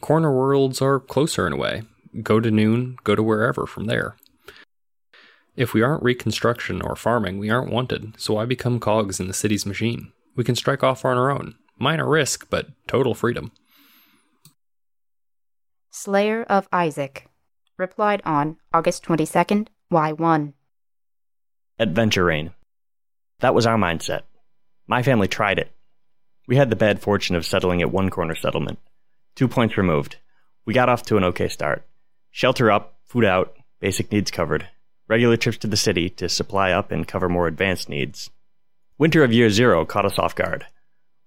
Corner 0.02 0.32
worlds 0.32 0.82
are 0.82 1.00
closer 1.00 1.46
in 1.46 1.54
a 1.54 1.58
way. 1.58 1.84
Go 2.24 2.40
to 2.40 2.50
noon, 2.50 2.98
go 3.04 3.14
to 3.14 3.22
wherever 3.22 3.68
from 3.68 3.86
there. 3.86 4.16
If 5.56 5.74
we 5.74 5.82
aren't 5.82 6.04
reconstruction 6.04 6.82
or 6.82 6.96
farming, 6.96 7.38
we 7.38 7.50
aren't 7.50 7.72
wanted, 7.72 8.14
so 8.18 8.36
why 8.36 8.46
become 8.46 8.80
cogs 8.80 9.20
in 9.20 9.28
the 9.28 9.34
city's 9.34 9.66
machine? 9.66 10.12
We 10.36 10.44
can 10.44 10.56
strike 10.56 10.84
off 10.84 11.06
on 11.06 11.18
our 11.18 11.30
own. 11.30 11.56
Minor 11.78 12.10
risk, 12.10 12.50
but 12.50 12.68
total 12.88 13.14
freedom. 13.14 13.52
Slayer 16.02 16.44
of 16.44 16.66
Isaac. 16.72 17.28
Replied 17.78 18.22
on 18.24 18.56
August 18.74 19.04
22nd, 19.04 19.68
Y1. 19.92 20.54
Adventure 21.78 22.24
Rain. 22.24 22.52
That 23.42 23.54
was 23.54 23.66
our 23.66 23.76
mindset. 23.76 24.22
My 24.88 25.04
family 25.04 25.28
tried 25.28 25.60
it. 25.60 25.74
We 26.48 26.56
had 26.56 26.70
the 26.70 26.78
bad 26.78 27.02
fortune 27.02 27.36
of 27.36 27.46
settling 27.46 27.82
at 27.82 27.92
one 27.92 28.10
corner 28.10 28.34
settlement. 28.34 28.80
Two 29.36 29.50
points 29.50 29.76
removed. 29.76 30.16
We 30.66 30.74
got 30.74 30.88
off 30.88 31.04
to 31.08 31.18
an 31.18 31.26
okay 31.26 31.50
start. 31.50 31.86
Shelter 32.32 32.72
up, 32.72 32.98
food 33.04 33.26
out, 33.26 33.58
basic 33.82 34.10
needs 34.10 34.32
covered. 34.32 34.70
Regular 35.10 35.36
trips 35.36 35.58
to 35.58 35.68
the 35.68 35.76
city 35.76 36.10
to 36.12 36.30
supply 36.30 36.72
up 36.72 36.94
and 36.94 37.10
cover 37.10 37.28
more 37.28 37.48
advanced 37.48 37.90
needs. 37.90 38.30
Winter 38.98 39.26
of 39.26 39.34
year 39.34 39.50
zero 39.50 39.84
caught 39.84 40.06
us 40.06 40.18
off 40.18 40.34
guard. 40.34 40.66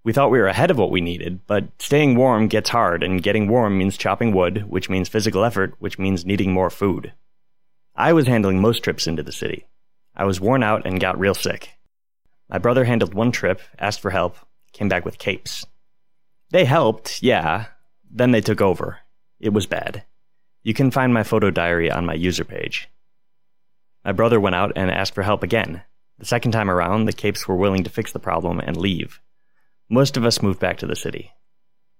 We 0.04 0.12
thought 0.12 0.32
we 0.32 0.38
were 0.40 0.48
ahead 0.48 0.70
of 0.70 0.78
what 0.78 0.90
we 0.90 1.00
needed, 1.00 1.46
but 1.46 1.68
staying 1.78 2.16
warm 2.16 2.48
gets 2.48 2.70
hard, 2.70 3.04
and 3.04 3.22
getting 3.22 3.46
warm 3.46 3.78
means 3.78 3.96
chopping 3.96 4.32
wood, 4.32 4.68
which 4.68 4.90
means 4.90 5.08
physical 5.08 5.44
effort, 5.44 5.74
which 5.78 5.98
means 5.98 6.26
needing 6.26 6.52
more 6.52 6.70
food. 6.70 7.12
I 7.94 8.12
was 8.12 8.26
handling 8.26 8.60
most 8.60 8.82
trips 8.82 9.06
into 9.06 9.22
the 9.22 9.30
city. 9.30 9.66
I 10.16 10.24
was 10.24 10.40
worn 10.40 10.64
out 10.64 10.84
and 10.84 11.00
got 11.00 11.18
real 11.18 11.34
sick. 11.34 11.78
My 12.48 12.58
brother 12.58 12.84
handled 12.84 13.14
one 13.14 13.30
trip, 13.30 13.62
asked 13.78 14.00
for 14.00 14.10
help, 14.10 14.36
came 14.72 14.88
back 14.88 15.04
with 15.04 15.18
capes. 15.18 15.64
They 16.50 16.64
helped, 16.64 17.22
yeah. 17.22 17.66
Then 18.10 18.32
they 18.32 18.40
took 18.40 18.60
over. 18.60 18.98
It 19.38 19.54
was 19.54 19.66
bad. 19.66 20.04
You 20.64 20.74
can 20.74 20.90
find 20.90 21.14
my 21.14 21.22
photo 21.22 21.50
diary 21.50 21.90
on 21.90 22.06
my 22.06 22.14
user 22.14 22.44
page. 22.44 22.90
My 24.04 24.12
brother 24.12 24.40
went 24.40 24.56
out 24.56 24.72
and 24.74 24.90
asked 24.90 25.14
for 25.14 25.22
help 25.22 25.42
again. 25.42 25.82
The 26.18 26.26
second 26.26 26.52
time 26.52 26.70
around, 26.70 27.04
the 27.04 27.12
Capes 27.12 27.46
were 27.46 27.56
willing 27.56 27.84
to 27.84 27.90
fix 27.90 28.12
the 28.12 28.18
problem 28.18 28.60
and 28.60 28.76
leave. 28.76 29.21
Most 29.92 30.16
of 30.16 30.24
us 30.24 30.40
moved 30.40 30.58
back 30.58 30.78
to 30.78 30.86
the 30.86 30.96
city. 30.96 31.32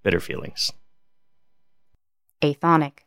Bitter 0.03 0.19
feelings. 0.19 0.73
Athonic. 2.41 3.05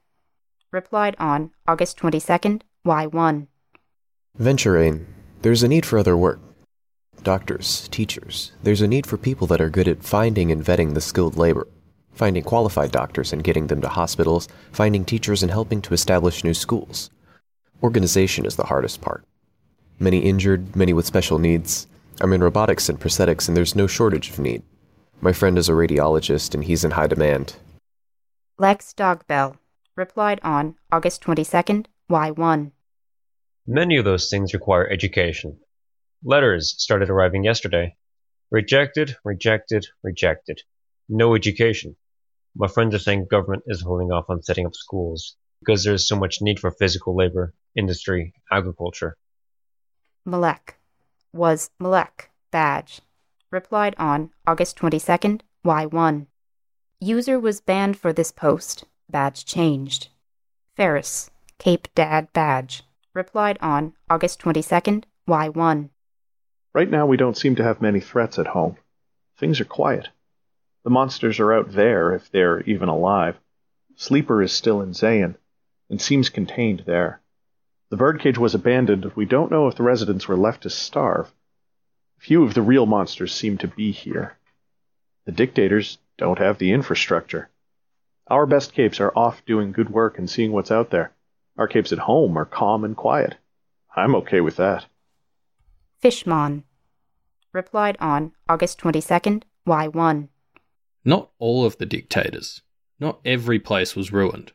Replied 0.71 1.15
on 1.17 1.49
August 1.67 1.97
22nd, 1.97 2.61
Y1. 2.85 3.47
Venturain. 4.39 5.05
there's 5.41 5.63
a 5.63 5.67
need 5.67 5.87
for 5.87 5.97
other 5.97 6.15
work. 6.15 6.39
Doctors, 7.23 7.87
teachers, 7.87 8.51
there's 8.61 8.81
a 8.81 8.87
need 8.87 9.07
for 9.07 9.17
people 9.17 9.47
that 9.47 9.59
are 9.59 9.71
good 9.71 9.87
at 9.87 10.03
finding 10.03 10.51
and 10.51 10.63
vetting 10.63 10.93
the 10.93 11.01
skilled 11.01 11.35
labor, 11.35 11.67
finding 12.13 12.43
qualified 12.43 12.91
doctors 12.91 13.33
and 13.33 13.43
getting 13.43 13.65
them 13.65 13.81
to 13.81 13.89
hospitals, 13.89 14.47
finding 14.71 15.03
teachers 15.03 15.41
and 15.41 15.51
helping 15.51 15.81
to 15.81 15.95
establish 15.95 16.43
new 16.43 16.53
schools. 16.53 17.09
Organization 17.81 18.45
is 18.45 18.55
the 18.55 18.67
hardest 18.67 19.01
part. 19.01 19.25
Many 19.97 20.19
injured, 20.19 20.75
many 20.75 20.93
with 20.93 21.07
special 21.07 21.39
needs. 21.39 21.87
I'm 22.21 22.33
in 22.33 22.43
robotics 22.43 22.87
and 22.87 22.99
prosthetics, 22.99 23.47
and 23.47 23.57
there's 23.57 23.75
no 23.75 23.87
shortage 23.87 24.29
of 24.29 24.37
need. 24.37 24.61
My 25.25 25.33
friend 25.33 25.57
is 25.57 25.69
a 25.69 25.71
radiologist, 25.71 26.53
and 26.53 26.63
he's 26.63 26.83
in 26.83 26.91
high 26.91 27.07
demand. 27.07 27.55
Lex 28.59 28.93
Dogbell. 28.93 29.57
Replied 29.95 30.39
on 30.43 30.75
August 30.91 31.23
22nd, 31.23 31.87
Y1. 32.11 32.71
Many 33.65 33.97
of 33.97 34.05
those 34.05 34.29
things 34.29 34.53
require 34.53 34.87
education. 34.87 35.57
Letters 36.23 36.75
started 36.77 37.09
arriving 37.09 37.43
yesterday. 37.43 37.95
Rejected, 38.51 39.15
rejected, 39.23 39.87
rejected. 40.03 40.61
No 41.09 41.33
education. 41.33 41.95
My 42.55 42.67
friends 42.67 42.93
are 42.93 42.99
saying 42.99 43.25
government 43.25 43.63
is 43.65 43.81
holding 43.81 44.11
off 44.11 44.29
on 44.29 44.43
setting 44.43 44.67
up 44.67 44.75
schools 44.75 45.37
because 45.59 45.83
there's 45.83 46.07
so 46.07 46.17
much 46.17 46.37
need 46.39 46.59
for 46.59 46.69
physical 46.69 47.15
labor, 47.15 47.55
industry, 47.75 48.35
agriculture. 48.51 49.17
Malek. 50.23 50.75
Was 51.33 51.71
Malek. 51.79 52.29
Badge. 52.51 53.01
Replied 53.51 53.95
on 53.97 54.31
August 54.47 54.77
22nd, 54.77 55.41
Y1. 55.65 56.25
User 56.99 57.39
was 57.39 57.61
banned 57.61 57.97
for 57.97 58.11
this 58.11 58.31
post. 58.31 58.85
Badge 59.09 59.45
changed. 59.45 60.09
Ferris. 60.75 61.29
Cape 61.59 61.87
Dad 61.95 62.33
Badge. 62.33 62.83
Replied 63.13 63.57
on 63.61 63.93
August 64.09 64.41
22nd, 64.41 65.03
Y1. 65.27 65.89
Right 66.73 66.89
now, 66.89 67.05
we 67.05 67.17
don't 67.17 67.37
seem 67.37 67.55
to 67.55 67.63
have 67.63 67.81
many 67.81 67.99
threats 67.99 68.39
at 68.39 68.47
home. 68.47 68.77
Things 69.37 69.61
are 69.61 69.65
quiet. 69.65 70.09
The 70.83 70.89
monsters 70.89 71.39
are 71.39 71.53
out 71.53 71.71
there, 71.71 72.13
if 72.13 72.29
they're 72.31 72.61
even 72.61 72.89
alive. 72.89 73.37
Sleeper 73.95 74.41
is 74.41 74.51
still 74.51 74.81
in 74.81 74.91
Zayan, 74.91 75.35
and 75.89 76.01
seems 76.01 76.29
contained 76.29 76.83
there. 76.85 77.21
The 77.89 77.97
birdcage 77.97 78.37
was 78.37 78.55
abandoned. 78.55 79.11
We 79.15 79.25
don't 79.25 79.51
know 79.51 79.67
if 79.67 79.75
the 79.75 79.83
residents 79.83 80.27
were 80.27 80.35
left 80.35 80.63
to 80.63 80.69
starve. 80.69 81.33
Few 82.17 82.43
of 82.43 82.53
the 82.53 82.61
real 82.61 82.85
monsters 82.85 83.33
seem 83.33 83.57
to 83.59 83.67
be 83.67 83.91
here. 83.91 84.37
The 85.25 85.31
dictators 85.31 85.97
don't 86.17 86.39
have 86.39 86.57
the 86.57 86.71
infrastructure. 86.71 87.49
Our 88.27 88.45
best 88.45 88.73
capes 88.73 88.99
are 88.99 89.15
off 89.15 89.45
doing 89.45 89.71
good 89.71 89.89
work 89.89 90.17
and 90.17 90.29
seeing 90.29 90.51
what's 90.51 90.71
out 90.71 90.89
there. 90.89 91.13
Our 91.57 91.67
capes 91.67 91.91
at 91.91 91.99
home 91.99 92.37
are 92.37 92.45
calm 92.45 92.83
and 92.83 92.95
quiet. 92.97 93.35
I'm 93.95 94.15
okay 94.15 94.41
with 94.41 94.55
that. 94.57 94.85
Fishmon. 96.03 96.63
Replied 97.53 97.97
on 97.99 98.33
August 98.49 98.79
22nd, 98.79 99.43
Y1. 99.67 100.27
Not 101.05 101.29
all 101.39 101.65
of 101.65 101.77
the 101.77 101.85
dictators. 101.85 102.61
Not 102.99 103.19
every 103.23 103.59
place 103.59 103.95
was 103.95 104.11
ruined. 104.11 104.51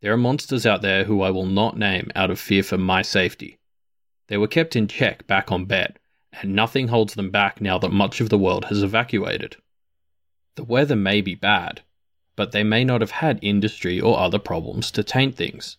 There 0.00 0.12
are 0.12 0.16
monsters 0.16 0.64
out 0.64 0.82
there 0.82 1.04
who 1.04 1.22
I 1.22 1.30
will 1.30 1.46
not 1.46 1.76
name 1.76 2.10
out 2.14 2.30
of 2.30 2.40
fear 2.40 2.62
for 2.62 2.78
my 2.78 3.02
safety. 3.02 3.58
They 4.28 4.38
were 4.38 4.48
kept 4.48 4.74
in 4.74 4.88
check 4.88 5.26
back 5.26 5.52
on 5.52 5.66
Bet, 5.66 5.98
and 6.32 6.54
nothing 6.54 6.88
holds 6.88 7.14
them 7.14 7.30
back 7.30 7.60
now 7.60 7.78
that 7.78 7.92
much 7.92 8.20
of 8.20 8.28
the 8.28 8.38
world 8.38 8.66
has 8.66 8.82
evacuated. 8.82 9.56
The 10.56 10.64
weather 10.64 10.96
may 10.96 11.20
be 11.20 11.34
bad, 11.34 11.82
but 12.36 12.52
they 12.52 12.64
may 12.64 12.84
not 12.84 13.00
have 13.00 13.10
had 13.10 13.38
industry 13.42 14.00
or 14.00 14.18
other 14.18 14.38
problems 14.38 14.90
to 14.92 15.02
taint 15.02 15.36
things. 15.36 15.76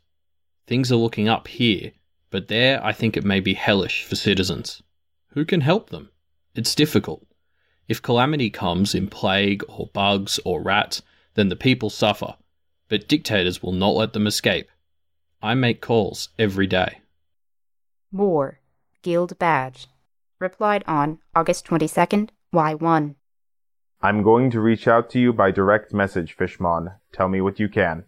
Things 0.68 0.92
are 0.92 0.98
looking 0.98 1.28
up 1.28 1.48
here, 1.48 1.92
but 2.30 2.48
there 2.48 2.84
I 2.84 2.94
think 2.94 3.18
it 3.18 3.26
may 3.26 3.40
be 3.40 3.54
hellish 3.54 4.04
for 4.04 4.16
citizens. 4.16 4.82
Who 5.30 5.46
can 5.46 5.62
help 5.62 5.90
them? 5.90 6.10
It's 6.56 6.76
difficult. 6.76 7.26
If 7.88 8.02
calamity 8.02 8.50
comes 8.50 8.96
in 8.96 9.08
plague 9.08 9.64
or 9.68 9.88
bugs 9.94 10.40
or 10.46 10.62
rats, 10.62 11.02
then 11.34 11.50
the 11.50 11.56
people 11.56 11.90
suffer, 11.90 12.36
but 12.90 13.08
dictators 13.08 13.64
will 13.64 13.72
not 13.72 13.96
let 13.96 14.14
them 14.14 14.28
escape. 14.28 14.70
I 15.42 15.56
make 15.56 15.82
calls 15.82 16.30
every 16.38 16.68
day. 16.68 17.00
Moore. 18.12 18.60
Guild 19.02 19.40
Badge. 19.40 19.88
Replied 20.42 20.84
on 20.88 21.20
August 21.36 21.68
22nd, 21.68 22.30
Y1. 22.52 23.14
I'm 24.02 24.24
going 24.24 24.50
to 24.50 24.60
reach 24.60 24.88
out 24.88 25.08
to 25.12 25.20
you 25.20 25.32
by 25.32 25.52
direct 25.52 25.94
message, 25.94 26.36
Fishmon. 26.36 26.96
Tell 27.14 27.30
me 27.30 27.42
what 27.42 27.60
you 27.60 27.70
can. 27.70 28.06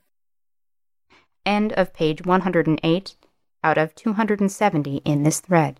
End 1.45 1.73
of 1.73 1.93
page 1.93 2.25
108 2.25 3.15
out 3.63 3.77
of 3.77 3.93
270 3.93 4.97
in 5.05 5.21
this 5.21 5.41
thread. 5.41 5.79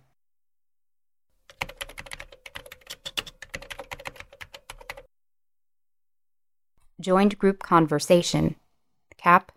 Joined 7.00 7.36
group 7.36 7.64
conversation. 7.64 8.54
Cap, 9.16 9.50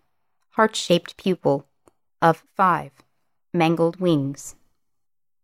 heart 0.50 0.74
shaped 0.74 1.16
pupil. 1.16 1.68
Of 2.20 2.42
5. 2.56 2.90
Mangled 3.54 4.00
wings. 4.00 4.56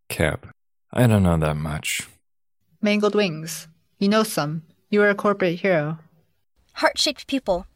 Cap, 0.09 0.54
I 0.97 1.09
don't 1.09 1.25
know 1.25 1.37
that 1.37 1.57
much. 1.57 2.09
Mangled 2.81 3.17
wings. 3.17 3.67
You 3.99 4.09
know 4.09 4.23
some. 4.23 4.63
You 4.91 5.03
are 5.03 5.11
a 5.11 5.15
corporate 5.17 5.59
hero. 5.59 5.99
Heart 6.75 6.99
shaped 6.99 7.27
pupil. 7.27 7.67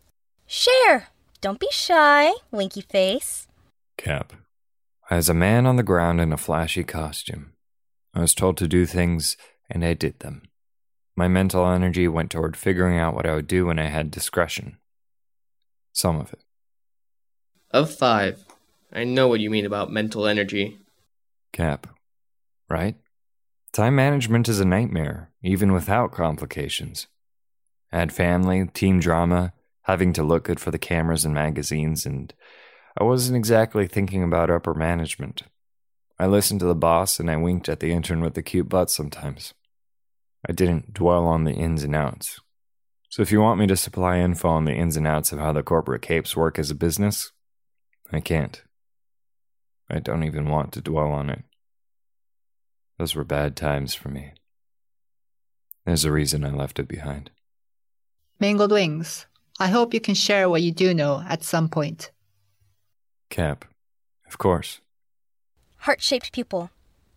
Share! 0.46 1.08
Don't 1.40 1.58
be 1.58 1.66
shy, 1.72 2.30
winky 2.52 2.80
face. 2.80 3.48
Cap, 3.96 4.34
As 5.10 5.28
a 5.28 5.34
man 5.34 5.66
on 5.66 5.74
the 5.74 5.82
ground 5.82 6.20
in 6.20 6.32
a 6.32 6.36
flashy 6.36 6.84
costume. 6.84 7.54
I 8.14 8.20
was 8.20 8.34
told 8.34 8.56
to 8.58 8.68
do 8.68 8.86
things, 8.86 9.36
and 9.68 9.84
I 9.84 9.94
did 9.94 10.20
them. 10.20 10.42
My 11.16 11.26
mental 11.26 11.66
energy 11.66 12.06
went 12.06 12.30
toward 12.30 12.56
figuring 12.56 12.98
out 12.98 13.14
what 13.14 13.26
I 13.26 13.34
would 13.34 13.48
do 13.48 13.66
when 13.66 13.80
I 13.80 13.86
had 13.88 14.12
discretion. 14.12 14.78
Some 15.92 16.20
of 16.20 16.32
it. 16.32 16.44
Of 17.72 17.92
five. 17.92 18.44
I 18.92 19.02
know 19.02 19.26
what 19.26 19.40
you 19.40 19.50
mean 19.50 19.66
about 19.66 19.90
mental 19.90 20.28
energy. 20.28 20.78
Cap, 21.52 21.88
right? 22.70 22.94
Time 23.78 23.94
management 23.94 24.48
is 24.48 24.58
a 24.58 24.64
nightmare, 24.64 25.30
even 25.40 25.70
without 25.70 26.10
complications. 26.10 27.06
Add 27.92 28.12
family, 28.12 28.66
team 28.66 28.98
drama, 28.98 29.52
having 29.82 30.12
to 30.14 30.24
look 30.24 30.42
good 30.42 30.58
for 30.58 30.72
the 30.72 30.80
cameras 30.80 31.24
and 31.24 31.32
magazines, 31.32 32.04
and 32.04 32.34
I 33.00 33.04
wasn't 33.04 33.36
exactly 33.36 33.86
thinking 33.86 34.24
about 34.24 34.50
upper 34.50 34.74
management. 34.74 35.44
I 36.18 36.26
listened 36.26 36.58
to 36.58 36.66
the 36.66 36.74
boss 36.74 37.20
and 37.20 37.30
I 37.30 37.36
winked 37.36 37.68
at 37.68 37.78
the 37.78 37.92
intern 37.92 38.20
with 38.20 38.34
the 38.34 38.42
cute 38.42 38.68
butt 38.68 38.90
sometimes. 38.90 39.54
I 40.44 40.50
didn't 40.50 40.92
dwell 40.92 41.28
on 41.28 41.44
the 41.44 41.52
ins 41.52 41.84
and 41.84 41.94
outs. 41.94 42.40
So 43.10 43.22
if 43.22 43.30
you 43.30 43.40
want 43.40 43.60
me 43.60 43.68
to 43.68 43.76
supply 43.76 44.18
info 44.18 44.48
on 44.48 44.64
the 44.64 44.74
ins 44.74 44.96
and 44.96 45.06
outs 45.06 45.30
of 45.30 45.38
how 45.38 45.52
the 45.52 45.62
corporate 45.62 46.02
capes 46.02 46.36
work 46.36 46.58
as 46.58 46.72
a 46.72 46.74
business, 46.74 47.30
I 48.10 48.18
can't. 48.18 48.60
I 49.88 50.00
don't 50.00 50.24
even 50.24 50.48
want 50.48 50.72
to 50.72 50.80
dwell 50.80 51.12
on 51.12 51.30
it. 51.30 51.44
Those 52.98 53.14
were 53.14 53.24
bad 53.24 53.56
times 53.56 53.94
for 53.94 54.08
me. 54.08 54.32
There's 55.86 56.04
a 56.04 56.12
reason 56.12 56.44
I 56.44 56.50
left 56.50 56.78
it 56.78 56.88
behind. 56.88 57.30
Mangled 58.40 58.72
wings. 58.72 59.26
I 59.58 59.68
hope 59.68 59.94
you 59.94 60.00
can 60.00 60.14
share 60.14 60.48
what 60.48 60.62
you 60.62 60.72
do 60.72 60.92
know 60.92 61.24
at 61.28 61.42
some 61.42 61.68
point. 61.68 62.10
Cap. 63.30 63.64
Of 64.26 64.38
course. 64.38 64.80
Heart 65.78 66.02
shaped 66.02 66.32
pupil. 66.32 66.70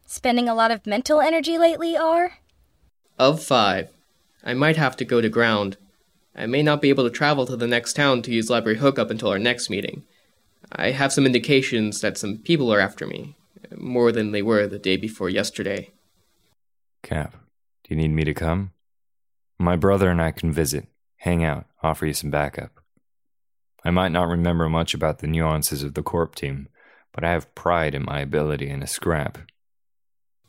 Spending 0.05 0.47
a 0.47 0.55
lot 0.55 0.71
of 0.71 0.85
mental 0.85 1.19
energy 1.19 1.57
lately, 1.57 1.97
are? 1.97 2.33
Of 3.17 3.43
five. 3.43 3.89
I 4.43 4.53
might 4.53 4.77
have 4.77 4.95
to 4.97 5.05
go 5.05 5.21
to 5.21 5.29
ground. 5.29 5.77
I 6.35 6.45
may 6.45 6.63
not 6.63 6.81
be 6.81 6.89
able 6.89 7.03
to 7.03 7.09
travel 7.09 7.45
to 7.45 7.55
the 7.55 7.67
next 7.67 7.93
town 7.93 8.21
to 8.23 8.31
use 8.31 8.49
library 8.49 8.77
hookup 8.77 9.09
until 9.09 9.29
our 9.29 9.39
next 9.39 9.69
meeting. 9.69 10.03
I 10.71 10.91
have 10.91 11.11
some 11.11 11.25
indications 11.25 12.01
that 12.01 12.17
some 12.17 12.37
people 12.37 12.73
are 12.73 12.79
after 12.79 13.05
me, 13.05 13.35
more 13.77 14.11
than 14.11 14.31
they 14.31 14.41
were 14.41 14.67
the 14.67 14.79
day 14.79 14.97
before 14.97 15.29
yesterday. 15.29 15.91
Cap, 17.03 17.33
do 17.83 17.93
you 17.93 17.95
need 17.95 18.11
me 18.11 18.23
to 18.23 18.33
come? 18.33 18.71
My 19.59 19.75
brother 19.75 20.09
and 20.09 20.21
I 20.21 20.31
can 20.31 20.51
visit, 20.51 20.87
hang 21.17 21.43
out, 21.43 21.65
offer 21.83 22.05
you 22.05 22.13
some 22.13 22.31
backup. 22.31 22.79
I 23.83 23.91
might 23.91 24.11
not 24.11 24.27
remember 24.27 24.69
much 24.69 24.93
about 24.93 25.19
the 25.19 25.27
nuances 25.27 25.83
of 25.83 25.95
the 25.95 26.03
Corp 26.03 26.35
team, 26.35 26.67
but 27.11 27.23
I 27.23 27.31
have 27.31 27.53
pride 27.55 27.95
in 27.95 28.03
my 28.03 28.19
ability 28.19 28.69
in 28.69 28.83
a 28.83 28.87
scrap. 28.87 29.39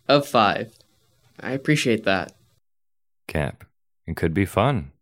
Of 0.09 0.27
five. 0.27 0.73
I 1.41 1.53
appreciate 1.53 2.05
that. 2.05 2.33
Cap, 3.27 3.65
it 4.07 4.17
could 4.17 4.35
be 4.35 4.45
fun. 4.45 4.93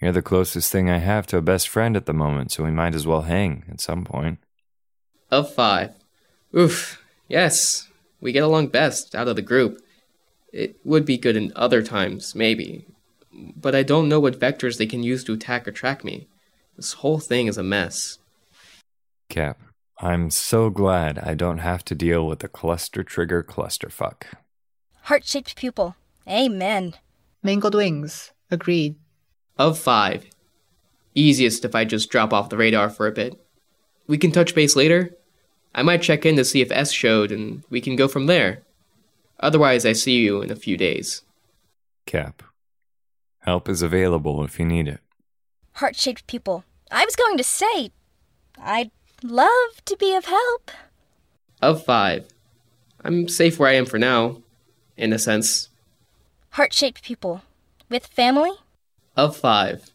You're 0.00 0.12
the 0.12 0.22
closest 0.22 0.70
thing 0.72 0.90
I 0.90 0.98
have 0.98 1.26
to 1.28 1.36
a 1.36 1.42
best 1.42 1.68
friend 1.68 1.96
at 1.96 2.06
the 2.06 2.12
moment, 2.12 2.50
so 2.52 2.64
we 2.64 2.70
might 2.70 2.94
as 2.94 3.06
well 3.06 3.22
hang 3.22 3.64
at 3.70 3.80
some 3.80 4.04
point. 4.04 4.38
Of 5.30 5.54
five. 5.54 5.94
Oof. 6.56 7.01
Yes, 7.32 7.88
we 8.20 8.30
get 8.30 8.42
along 8.42 8.66
best 8.66 9.14
out 9.14 9.26
of 9.26 9.36
the 9.36 9.40
group. 9.40 9.82
It 10.52 10.76
would 10.84 11.06
be 11.06 11.16
good 11.16 11.34
in 11.34 11.50
other 11.56 11.82
times, 11.82 12.34
maybe. 12.34 12.84
But 13.32 13.74
I 13.74 13.82
don't 13.82 14.10
know 14.10 14.20
what 14.20 14.38
vectors 14.38 14.76
they 14.76 14.84
can 14.84 15.02
use 15.02 15.24
to 15.24 15.32
attack 15.32 15.66
or 15.66 15.72
track 15.72 16.04
me. 16.04 16.28
This 16.76 16.92
whole 16.92 17.20
thing 17.20 17.46
is 17.46 17.56
a 17.56 17.62
mess. 17.62 18.18
Cap, 19.30 19.58
I'm 19.98 20.28
so 20.28 20.68
glad 20.68 21.18
I 21.20 21.32
don't 21.32 21.60
have 21.60 21.86
to 21.86 21.94
deal 21.94 22.26
with 22.26 22.40
the 22.40 22.48
cluster 22.48 23.02
trigger 23.02 23.42
clusterfuck. 23.42 24.24
Heart 25.04 25.24
shaped 25.24 25.56
pupil. 25.56 25.96
Amen. 26.28 26.96
Mangled 27.42 27.74
wings. 27.74 28.32
Agreed. 28.50 28.96
Of 29.56 29.78
five. 29.78 30.26
Easiest 31.14 31.64
if 31.64 31.74
I 31.74 31.86
just 31.86 32.10
drop 32.10 32.34
off 32.34 32.50
the 32.50 32.58
radar 32.58 32.90
for 32.90 33.06
a 33.06 33.12
bit. 33.12 33.42
We 34.06 34.18
can 34.18 34.32
touch 34.32 34.54
base 34.54 34.76
later. 34.76 35.16
I 35.74 35.82
might 35.82 36.02
check 36.02 36.26
in 36.26 36.36
to 36.36 36.44
see 36.44 36.60
if 36.60 36.70
S 36.70 36.92
showed, 36.92 37.32
and 37.32 37.62
we 37.70 37.80
can 37.80 37.96
go 37.96 38.08
from 38.08 38.26
there. 38.26 38.62
Otherwise, 39.40 39.84
I 39.86 39.92
see 39.92 40.18
you 40.18 40.42
in 40.42 40.50
a 40.50 40.56
few 40.56 40.76
days. 40.76 41.22
Cap, 42.06 42.42
help 43.40 43.68
is 43.68 43.82
available 43.82 44.44
if 44.44 44.58
you 44.58 44.64
need 44.64 44.88
it. 44.88 45.00
Heart 45.74 45.96
shaped 45.96 46.26
pupil. 46.26 46.64
I 46.90 47.04
was 47.04 47.16
going 47.16 47.38
to 47.38 47.44
say, 47.44 47.90
I'd 48.58 48.90
love 49.22 49.84
to 49.86 49.96
be 49.96 50.14
of 50.14 50.26
help. 50.26 50.70
Of 51.60 51.84
five. 51.84 52.28
I'm 53.04 53.28
safe 53.28 53.58
where 53.58 53.70
I 53.70 53.74
am 53.74 53.86
for 53.86 53.98
now, 53.98 54.42
in 54.96 55.12
a 55.12 55.18
sense. 55.18 55.70
Heart 56.50 56.72
shaped 56.72 57.02
pupil. 57.02 57.42
With 57.88 58.06
family? 58.06 58.52
Of 59.16 59.36
five. 59.36 59.90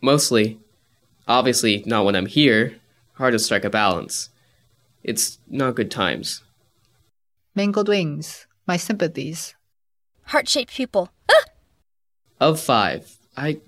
Mostly. 0.00 0.58
Obviously, 1.26 1.82
not 1.86 2.04
when 2.04 2.14
I'm 2.14 2.26
here. 2.26 2.76
Hard 3.14 3.32
to 3.32 3.38
strike 3.38 3.64
a 3.64 3.70
balance. 3.70 4.30
It's 5.06 5.38
not 5.48 5.76
good 5.76 5.90
times. 5.92 6.42
Mangled 7.54 7.86
wings. 7.86 8.48
My 8.66 8.76
sympathies. 8.76 9.54
Heart 10.24 10.48
shaped 10.48 10.74
pupil. 10.74 11.12
Ah! 11.30 11.44
Of 12.40 12.58
five. 12.58 13.16
I 13.36 13.60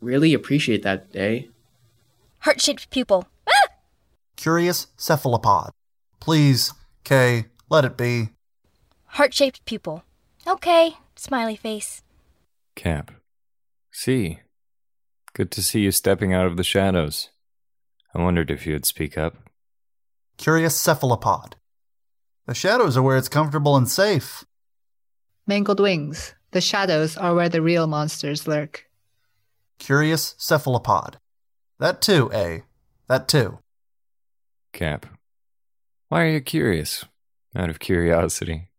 really 0.00 0.32
appreciate 0.32 0.84
that 0.84 1.10
day. 1.10 1.48
Heart 2.38 2.60
shaped 2.60 2.88
pupil. 2.90 3.26
Ah! 3.48 3.74
Curious 4.36 4.86
cephalopod. 4.96 5.72
Please, 6.20 6.72
Kay, 7.02 7.46
let 7.68 7.84
it 7.84 7.96
be. 7.96 8.28
Heart 9.06 9.34
shaped 9.34 9.64
pupil. 9.64 10.04
Okay, 10.46 10.92
smiley 11.16 11.56
face. 11.56 12.04
Cap. 12.76 13.10
See. 13.90 14.38
Good 15.32 15.50
to 15.50 15.62
see 15.62 15.80
you 15.80 15.90
stepping 15.90 16.32
out 16.32 16.46
of 16.46 16.56
the 16.56 16.62
shadows. 16.62 17.30
I 18.14 18.22
wondered 18.22 18.52
if 18.52 18.68
you'd 18.68 18.86
speak 18.86 19.18
up. 19.18 19.49
Curious 20.40 20.74
cephalopod. 20.74 21.56
The 22.46 22.54
shadows 22.54 22.96
are 22.96 23.02
where 23.02 23.18
it's 23.18 23.28
comfortable 23.28 23.76
and 23.76 23.86
safe. 23.86 24.42
Mangled 25.46 25.80
wings. 25.80 26.34
The 26.52 26.62
shadows 26.62 27.14
are 27.18 27.34
where 27.34 27.50
the 27.50 27.60
real 27.60 27.86
monsters 27.86 28.48
lurk. 28.48 28.86
Curious 29.78 30.34
cephalopod. 30.38 31.18
That 31.78 32.00
too, 32.00 32.30
A. 32.32 32.62
That 33.06 33.28
too. 33.28 33.58
Cap. 34.72 35.04
Why 36.08 36.22
are 36.22 36.30
you 36.30 36.40
curious? 36.40 37.04
Out 37.54 37.68
of 37.68 37.78
curiosity. 37.78 38.70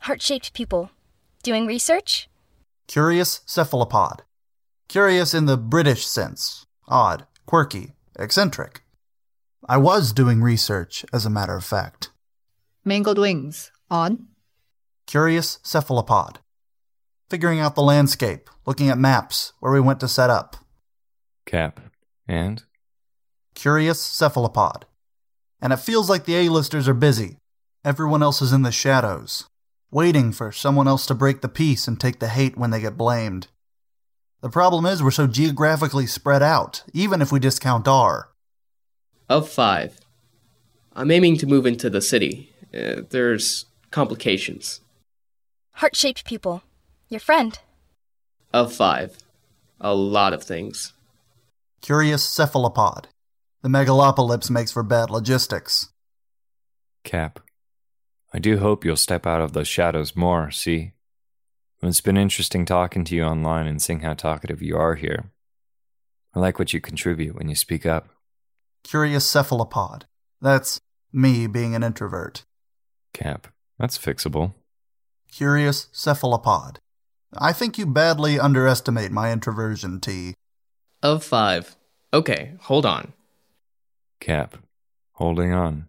Heart 0.00 0.22
shaped 0.22 0.54
pupil. 0.54 0.88
Doing 1.42 1.66
research? 1.66 2.30
Curious 2.86 3.42
cephalopod. 3.44 4.22
Curious 4.88 5.34
in 5.34 5.44
the 5.44 5.58
British 5.58 6.06
sense. 6.06 6.64
Odd, 6.88 7.26
quirky, 7.44 7.92
eccentric. 8.18 8.80
I 9.70 9.76
was 9.76 10.14
doing 10.14 10.40
research, 10.40 11.04
as 11.12 11.26
a 11.26 11.30
matter 11.30 11.54
of 11.54 11.62
fact. 11.62 12.08
Mangled 12.86 13.18
wings. 13.18 13.70
On? 13.90 14.28
Curious 15.06 15.58
cephalopod. 15.62 16.38
Figuring 17.28 17.60
out 17.60 17.74
the 17.74 17.82
landscape, 17.82 18.48
looking 18.64 18.88
at 18.88 18.96
maps, 18.96 19.52
where 19.60 19.70
we 19.70 19.80
went 19.80 20.00
to 20.00 20.08
set 20.08 20.30
up. 20.30 20.56
Cap. 21.44 21.80
And? 22.26 22.62
Curious 23.54 24.00
cephalopod. 24.00 24.86
And 25.60 25.74
it 25.74 25.80
feels 25.80 26.08
like 26.08 26.24
the 26.24 26.36
A-listers 26.36 26.88
are 26.88 26.94
busy. 26.94 27.36
Everyone 27.84 28.22
else 28.22 28.40
is 28.40 28.54
in 28.54 28.62
the 28.62 28.72
shadows, 28.72 29.48
waiting 29.90 30.32
for 30.32 30.50
someone 30.50 30.88
else 30.88 31.04
to 31.06 31.14
break 31.14 31.42
the 31.42 31.48
peace 31.48 31.86
and 31.86 32.00
take 32.00 32.20
the 32.20 32.28
hate 32.28 32.56
when 32.56 32.70
they 32.70 32.80
get 32.80 32.96
blamed. 32.96 33.48
The 34.40 34.48
problem 34.48 34.86
is 34.86 35.02
we're 35.02 35.10
so 35.10 35.26
geographically 35.26 36.06
spread 36.06 36.42
out, 36.42 36.84
even 36.94 37.20
if 37.20 37.30
we 37.30 37.38
discount 37.38 37.86
R. 37.86 38.27
Of 39.28 39.48
five. 39.48 40.00
I'm 40.94 41.10
aiming 41.10 41.36
to 41.38 41.46
move 41.46 41.66
into 41.66 41.90
the 41.90 42.00
city. 42.00 42.50
Uh, 42.74 43.02
there's 43.10 43.66
complications. 43.90 44.80
Heart 45.72 45.96
shaped 45.96 46.24
pupil. 46.24 46.62
Your 47.10 47.20
friend. 47.20 47.58
Of 48.54 48.72
five. 48.72 49.18
A 49.80 49.94
lot 49.94 50.32
of 50.32 50.42
things. 50.42 50.94
Curious 51.82 52.26
cephalopod. 52.28 53.08
The 53.62 53.68
megalopolis 53.68 54.50
makes 54.50 54.72
for 54.72 54.82
bad 54.82 55.10
logistics. 55.10 55.90
Cap. 57.04 57.40
I 58.32 58.38
do 58.38 58.58
hope 58.58 58.84
you'll 58.84 58.96
step 58.96 59.26
out 59.26 59.40
of 59.40 59.52
those 59.52 59.68
shadows 59.68 60.16
more, 60.16 60.50
see? 60.50 60.92
It's 61.82 62.00
been 62.00 62.16
interesting 62.16 62.64
talking 62.64 63.04
to 63.04 63.14
you 63.14 63.22
online 63.24 63.66
and 63.66 63.80
seeing 63.80 64.00
how 64.00 64.14
talkative 64.14 64.62
you 64.62 64.76
are 64.76 64.96
here. 64.96 65.30
I 66.34 66.40
like 66.40 66.58
what 66.58 66.72
you 66.72 66.80
contribute 66.80 67.36
when 67.36 67.48
you 67.48 67.54
speak 67.54 67.86
up. 67.86 68.08
Curious 68.84 69.26
cephalopod. 69.26 70.06
That's 70.40 70.80
me 71.12 71.46
being 71.46 71.74
an 71.74 71.82
introvert. 71.82 72.44
Cap. 73.12 73.48
That's 73.78 73.98
fixable. 73.98 74.54
Curious 75.30 75.88
cephalopod. 75.92 76.80
I 77.36 77.52
think 77.52 77.76
you 77.78 77.86
badly 77.86 78.40
underestimate 78.40 79.12
my 79.12 79.32
introversion, 79.32 80.00
T. 80.00 80.34
Of 81.02 81.22
five. 81.22 81.76
Okay, 82.12 82.54
hold 82.62 82.86
on. 82.86 83.12
Cap. 84.20 84.56
Holding 85.12 85.52
on. 85.52 85.86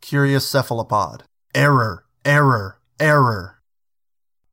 Curious 0.00 0.46
cephalopod. 0.46 1.24
Error, 1.54 2.04
error, 2.24 2.78
error. 2.98 3.62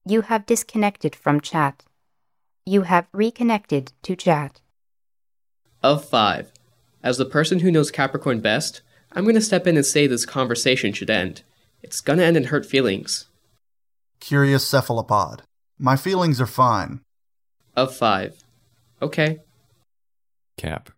You 0.05 0.21
have 0.21 0.45
disconnected 0.45 1.15
from 1.15 1.41
chat. 1.41 1.83
You 2.65 2.83
have 2.83 3.07
reconnected 3.11 3.93
to 4.03 4.15
chat. 4.15 4.61
Of 5.83 6.05
five. 6.05 6.51
As 7.03 7.17
the 7.17 7.25
person 7.25 7.59
who 7.59 7.71
knows 7.71 7.91
Capricorn 7.91 8.39
best, 8.39 8.81
I'm 9.11 9.23
going 9.23 9.35
to 9.35 9.41
step 9.41 9.67
in 9.67 9.77
and 9.77 9.85
say 9.85 10.07
this 10.07 10.25
conversation 10.25 10.93
should 10.93 11.09
end. 11.09 11.43
It's 11.81 12.01
going 12.01 12.19
to 12.19 12.25
end 12.25 12.37
in 12.37 12.45
hurt 12.45 12.65
feelings. 12.65 13.27
Curious 14.19 14.65
cephalopod. 14.67 15.43
My 15.77 15.95
feelings 15.95 16.41
are 16.41 16.47
fine. 16.47 17.01
Of 17.75 17.95
five. 17.95 18.43
Okay. 19.01 19.39
Cap. 20.57 20.89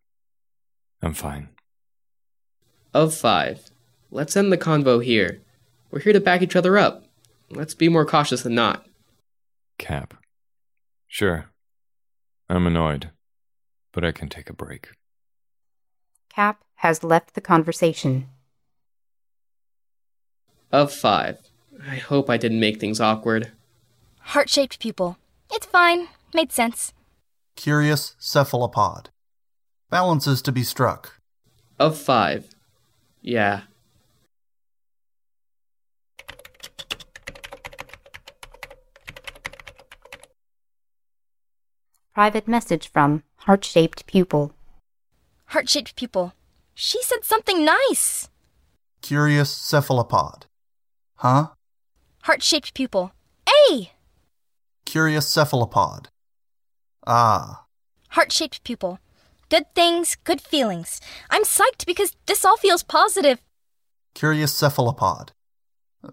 I'm 1.01 1.13
fine. 1.13 1.49
Of 2.93 3.13
five. 3.13 3.69
Let's 4.09 4.37
end 4.37 4.51
the 4.51 4.57
convo 4.57 5.03
here. 5.03 5.41
We're 5.91 5.99
here 5.99 6.13
to 6.13 6.19
back 6.19 6.41
each 6.41 6.55
other 6.55 6.77
up. 6.77 7.05
Let's 7.49 7.73
be 7.73 7.89
more 7.89 8.05
cautious 8.05 8.43
than 8.43 8.55
not. 8.55 8.85
Cap. 9.77 10.13
Sure. 11.07 11.49
I'm 12.49 12.65
annoyed, 12.65 13.11
but 13.91 14.05
I 14.05 14.11
can 14.11 14.29
take 14.29 14.49
a 14.49 14.53
break. 14.53 14.89
Cap 16.29 16.63
has 16.75 17.03
left 17.03 17.33
the 17.33 17.41
conversation. 17.41 18.27
Of 20.71 20.93
five. 20.93 21.39
I 21.87 21.95
hope 21.95 22.29
I 22.29 22.37
didn't 22.37 22.59
make 22.59 22.79
things 22.79 23.01
awkward. 23.01 23.51
Heart 24.19 24.49
shaped 24.49 24.79
pupil. 24.79 25.17
It's 25.51 25.65
fine. 25.65 26.07
Made 26.33 26.51
sense. 26.51 26.93
Curious 27.55 28.15
cephalopod. 28.19 29.09
Balances 29.89 30.41
to 30.43 30.51
be 30.51 30.63
struck. 30.63 31.19
Of 31.79 31.97
five. 31.97 32.49
Yeah. 33.21 33.61
Private 42.13 42.47
message 42.47 42.91
from 42.91 43.23
Heart 43.37 43.63
Shaped 43.63 44.05
Pupil. 44.05 44.53
Heart 45.49 45.67
shaped 45.67 45.95
pupil. 45.95 46.33
She 46.75 47.01
said 47.01 47.23
something 47.23 47.65
nice. 47.65 48.29
Curious 49.01 49.49
cephalopod. 49.49 50.45
Huh? 51.15 51.47
Heart 52.23 52.43
shaped 52.43 52.75
pupil. 52.75 53.11
A! 53.71 53.91
Curious 54.85 55.27
cephalopod. 55.27 56.09
Ah. 57.07 57.65
Heart 58.09 58.31
shaped 58.31 58.63
pupil. 58.63 58.99
Good 59.49 59.65
things, 59.73 60.17
good 60.23 60.39
feelings. 60.39 61.01
I'm 61.31 61.43
psyched 61.43 61.87
because 61.87 62.15
this 62.27 62.45
all 62.45 62.57
feels 62.57 62.83
positive. 62.83 63.41
Curious 64.13 64.53
cephalopod. 64.53 65.31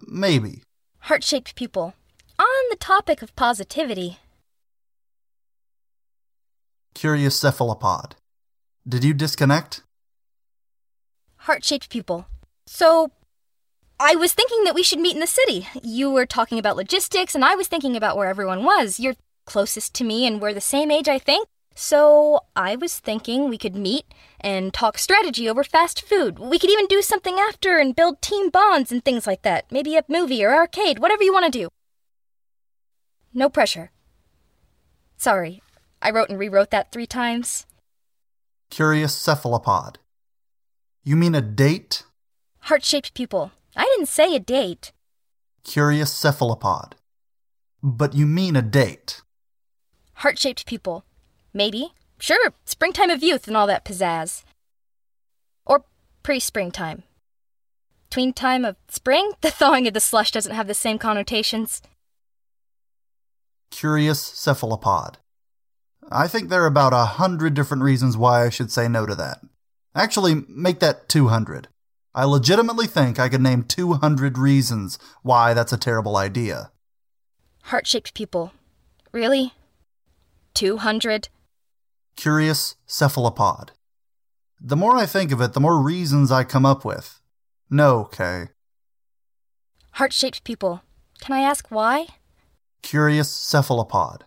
Maybe. 0.07 0.63
Heart 1.01 1.23
shaped 1.23 1.53
pupil. 1.55 1.93
On 2.39 2.69
the 2.71 2.75
topic 2.75 3.21
of 3.21 3.35
positivity. 3.35 4.17
Curious 6.95 7.39
cephalopod. 7.39 8.15
Did 8.87 9.03
you 9.03 9.13
disconnect? 9.13 9.83
Heart 11.39 11.65
shaped 11.65 11.89
pupil. 11.89 12.25
So, 12.65 13.11
I 13.99 14.15
was 14.15 14.31
thinking 14.31 14.63
that 14.63 14.75
we 14.75 14.83
should 14.83 14.99
meet 14.99 15.13
in 15.13 15.19
the 15.19 15.27
city. 15.27 15.67
You 15.83 16.09
were 16.09 16.25
talking 16.25 16.57
about 16.57 16.77
logistics, 16.77 17.35
and 17.35 17.43
I 17.43 17.55
was 17.55 17.67
thinking 17.67 17.97
about 17.97 18.15
where 18.15 18.29
everyone 18.29 18.63
was. 18.63 18.97
You're 18.97 19.15
closest 19.45 19.93
to 19.95 20.05
me, 20.05 20.25
and 20.25 20.41
we're 20.41 20.53
the 20.53 20.61
same 20.61 20.89
age, 20.89 21.09
I 21.09 21.19
think. 21.19 21.49
So, 21.75 22.39
I 22.55 22.77
was 22.77 22.97
thinking 22.97 23.49
we 23.49 23.57
could 23.57 23.75
meet 23.75 24.05
and 24.39 24.73
talk 24.73 24.97
strategy 24.97 25.49
over 25.49 25.65
fast 25.65 26.01
food. 26.03 26.39
We 26.39 26.57
could 26.57 26.69
even 26.69 26.87
do 26.87 27.01
something 27.01 27.37
after 27.39 27.77
and 27.77 27.95
build 27.95 28.21
team 28.21 28.49
bonds 28.49 28.89
and 28.89 29.03
things 29.03 29.27
like 29.27 29.41
that. 29.41 29.69
Maybe 29.69 29.97
a 29.97 30.03
movie 30.07 30.45
or 30.45 30.55
arcade, 30.55 30.99
whatever 30.99 31.23
you 31.23 31.33
want 31.33 31.51
to 31.51 31.59
do. 31.59 31.67
No 33.33 33.49
pressure. 33.49 33.91
Sorry, 35.17 35.61
I 36.01 36.09
wrote 36.09 36.29
and 36.29 36.39
rewrote 36.39 36.71
that 36.71 36.93
three 36.93 37.05
times. 37.05 37.65
Curious 38.69 39.15
cephalopod. 39.15 39.99
You 41.03 41.15
mean 41.15 41.35
a 41.35 41.41
date? 41.41 42.03
Heart 42.61 42.83
shaped 42.83 43.13
pupil. 43.13 43.51
I 43.75 43.83
didn't 43.83 44.09
say 44.09 44.35
a 44.35 44.39
date. 44.39 44.91
Curious 45.63 46.13
cephalopod. 46.13 46.95
But 47.81 48.13
you 48.13 48.25
mean 48.25 48.55
a 48.55 48.61
date. 48.61 49.21
Heart 50.15 50.39
shaped 50.39 50.65
pupil. 50.65 51.05
Maybe. 51.53 51.93
Sure, 52.19 52.53
springtime 52.65 53.09
of 53.09 53.23
youth 53.23 53.47
and 53.47 53.55
all 53.55 53.67
that 53.67 53.85
pizzazz. 53.85 54.43
Or 55.65 55.85
pre 56.23 56.39
springtime. 56.39 57.03
Tween 58.09 58.33
time 58.33 58.65
of 58.65 58.75
spring? 58.89 59.31
The 59.41 59.51
thawing 59.51 59.87
of 59.87 59.93
the 59.93 59.99
slush 59.99 60.31
doesn't 60.31 60.55
have 60.55 60.67
the 60.67 60.73
same 60.73 60.97
connotations. 60.97 61.81
Curious 63.71 64.21
cephalopod. 64.21 65.19
I 66.09 66.27
think 66.27 66.49
there 66.49 66.63
are 66.63 66.67
about 66.67 66.93
a 66.93 67.05
hundred 67.05 67.53
different 67.53 67.83
reasons 67.83 68.15
why 68.15 68.45
I 68.45 68.49
should 68.49 68.71
say 68.71 68.87
no 68.87 69.05
to 69.05 69.15
that. 69.15 69.39
Actually, 69.93 70.45
make 70.47 70.79
that 70.79 71.09
200. 71.09 71.67
I 72.15 72.23
legitimately 72.23 72.87
think 72.87 73.19
I 73.19 73.29
could 73.29 73.41
name 73.41 73.63
200 73.63 74.37
reasons 74.37 74.97
why 75.21 75.53
that's 75.53 75.73
a 75.73 75.77
terrible 75.77 76.15
idea. 76.15 76.71
Heart 77.63 77.87
shaped 77.87 78.13
pupil. 78.13 78.53
Really? 79.11 79.53
200? 80.53 81.29
Curious 82.15 82.75
cephalopod. 82.85 83.71
The 84.59 84.75
more 84.75 84.95
I 84.95 85.05
think 85.05 85.31
of 85.31 85.41
it, 85.41 85.53
the 85.53 85.59
more 85.59 85.79
reasons 85.81 86.31
I 86.31 86.43
come 86.43 86.65
up 86.65 86.83
with. 86.83 87.19
No, 87.69 88.05
Kay. 88.05 88.49
Heart 89.93 90.13
shaped 90.13 90.43
pupil. 90.43 90.81
Can 91.19 91.35
I 91.35 91.41
ask 91.41 91.69
why? 91.69 92.07
Curious 92.81 93.29
cephalopod. 93.29 94.23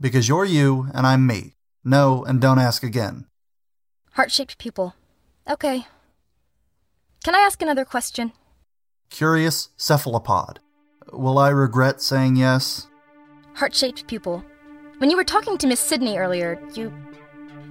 Because 0.00 0.28
you're 0.28 0.44
you 0.46 0.88
and 0.94 1.06
I'm 1.06 1.26
me. 1.26 1.54
No, 1.84 2.24
and 2.24 2.40
don't 2.40 2.58
ask 2.58 2.82
again. 2.82 3.26
Heart 4.12 4.32
shaped 4.32 4.58
pupil. 4.58 4.94
Okay. 5.48 5.86
Can 7.22 7.34
I 7.34 7.40
ask 7.40 7.60
another 7.60 7.84
question? 7.84 8.32
Curious 9.10 9.68
cephalopod. 9.76 10.60
Will 11.12 11.38
I 11.38 11.50
regret 11.50 12.00
saying 12.00 12.36
yes? 12.36 12.86
Heart 13.54 13.74
shaped 13.74 14.06
pupil. 14.06 14.44
When 14.98 15.10
you 15.10 15.16
were 15.16 15.24
talking 15.24 15.58
to 15.58 15.66
Miss 15.66 15.80
Sydney 15.80 16.16
earlier, 16.16 16.58
you 16.74 16.92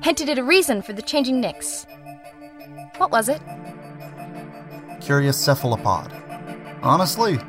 hinted 0.01 0.29
at 0.29 0.37
a 0.37 0.43
reason 0.43 0.81
for 0.81 0.93
the 0.93 1.01
changing 1.01 1.41
nicks. 1.41 1.87
What 2.97 3.11
was 3.11 3.29
it? 3.29 3.41
Curious 5.01 5.37
cephalopod. 5.37 6.11
Honestly, 6.83 7.39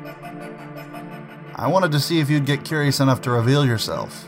I 1.55 1.67
wanted 1.67 1.91
to 1.91 1.99
see 1.99 2.19
if 2.19 2.29
you'd 2.29 2.45
get 2.45 2.65
curious 2.65 2.99
enough 2.99 3.21
to 3.21 3.31
reveal 3.31 3.65
yourself. 3.65 4.27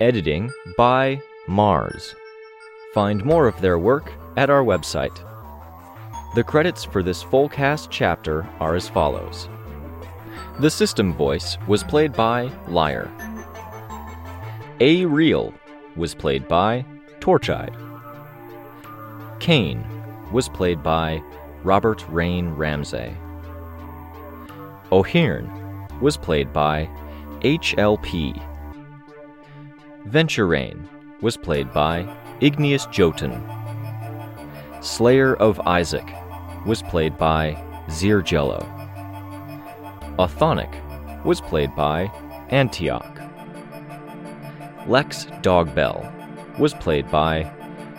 Editing 0.00 0.48
by 0.76 1.20
Mars. 1.48 2.14
Find 2.94 3.24
more 3.24 3.48
of 3.48 3.60
their 3.60 3.80
work 3.80 4.12
at 4.36 4.48
our 4.48 4.62
website. 4.62 5.24
The 6.36 6.44
credits 6.44 6.84
for 6.84 7.02
this 7.02 7.20
full 7.20 7.48
cast 7.48 7.90
chapter 7.90 8.48
are 8.60 8.76
as 8.76 8.88
follows 8.88 9.48
The 10.60 10.70
system 10.70 11.12
voice 11.12 11.58
was 11.66 11.82
played 11.82 12.12
by 12.12 12.48
Liar. 12.68 13.10
A 14.78 15.04
Real 15.04 15.52
was 15.96 16.14
played 16.14 16.46
by 16.46 16.84
Torchide. 17.18 17.74
Kane 19.40 19.84
was 20.30 20.48
played 20.48 20.80
by 20.80 21.20
Robert 21.64 22.06
Rain 22.08 22.50
Ramsey. 22.50 23.16
O'Hearn 24.92 25.50
was 26.00 26.16
played 26.16 26.52
by 26.52 26.88
HLP. 27.40 28.40
Venturain 30.08 30.88
was 31.20 31.36
played 31.36 31.70
by 31.70 32.08
Igneous 32.40 32.86
Jotun. 32.86 33.42
Slayer 34.80 35.36
of 35.36 35.60
Isaac 35.60 36.06
was 36.64 36.80
played 36.80 37.18
by 37.18 37.52
Zirjello. 37.88 38.64
Athonic 40.18 40.70
was 41.26 41.42
played 41.42 41.76
by 41.76 42.10
Antioch. 42.48 43.20
Lex 44.86 45.26
Dogbell 45.42 46.58
was 46.58 46.72
played 46.72 47.10
by 47.10 47.50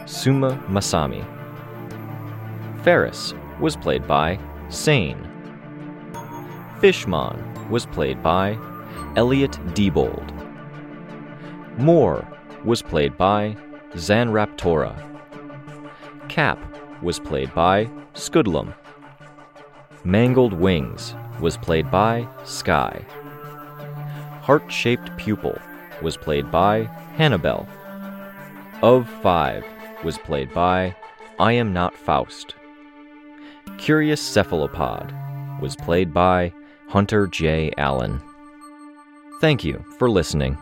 Suma 0.08 0.58
Masami. 0.68 1.24
Ferris 2.84 3.36
was 3.60 3.76
played 3.76 4.08
by 4.08 4.40
Sane. 4.70 5.30
Fishmon 6.80 7.70
was 7.70 7.86
played 7.86 8.24
by 8.24 8.58
Elliot 9.16 9.52
Diebold. 9.76 10.49
Moore 11.80 12.28
was 12.66 12.82
played 12.82 13.18
by 13.18 13.56
Zanraptora. 13.94 14.94
Cap 16.28 16.60
was 17.02 17.20
played 17.20 17.54
by 17.56 17.86
Scudlum. 18.16 18.74
Mangled 20.04 20.52
Wings 20.52 21.16
was 21.40 21.56
played 21.56 21.90
by 21.90 22.28
Sky. 22.44 23.06
Heart 24.42 24.70
Shaped 24.70 25.16
Pupil 25.16 25.58
was 26.02 26.18
played 26.18 26.52
by 26.52 26.84
Hannibal. 27.16 27.66
Of 28.82 29.10
Five 29.22 29.64
was 30.04 30.18
played 30.18 30.54
by 30.54 30.94
I 31.40 31.54
Am 31.54 31.72
Not 31.72 31.96
Faust. 31.96 32.56
Curious 33.78 34.22
Cephalopod 34.22 35.14
was 35.62 35.78
played 35.78 36.14
by 36.14 36.52
Hunter 36.90 37.28
J. 37.28 37.72
Allen. 37.78 38.22
Thank 39.40 39.64
you 39.64 39.82
for 39.98 40.10
listening. 40.10 40.58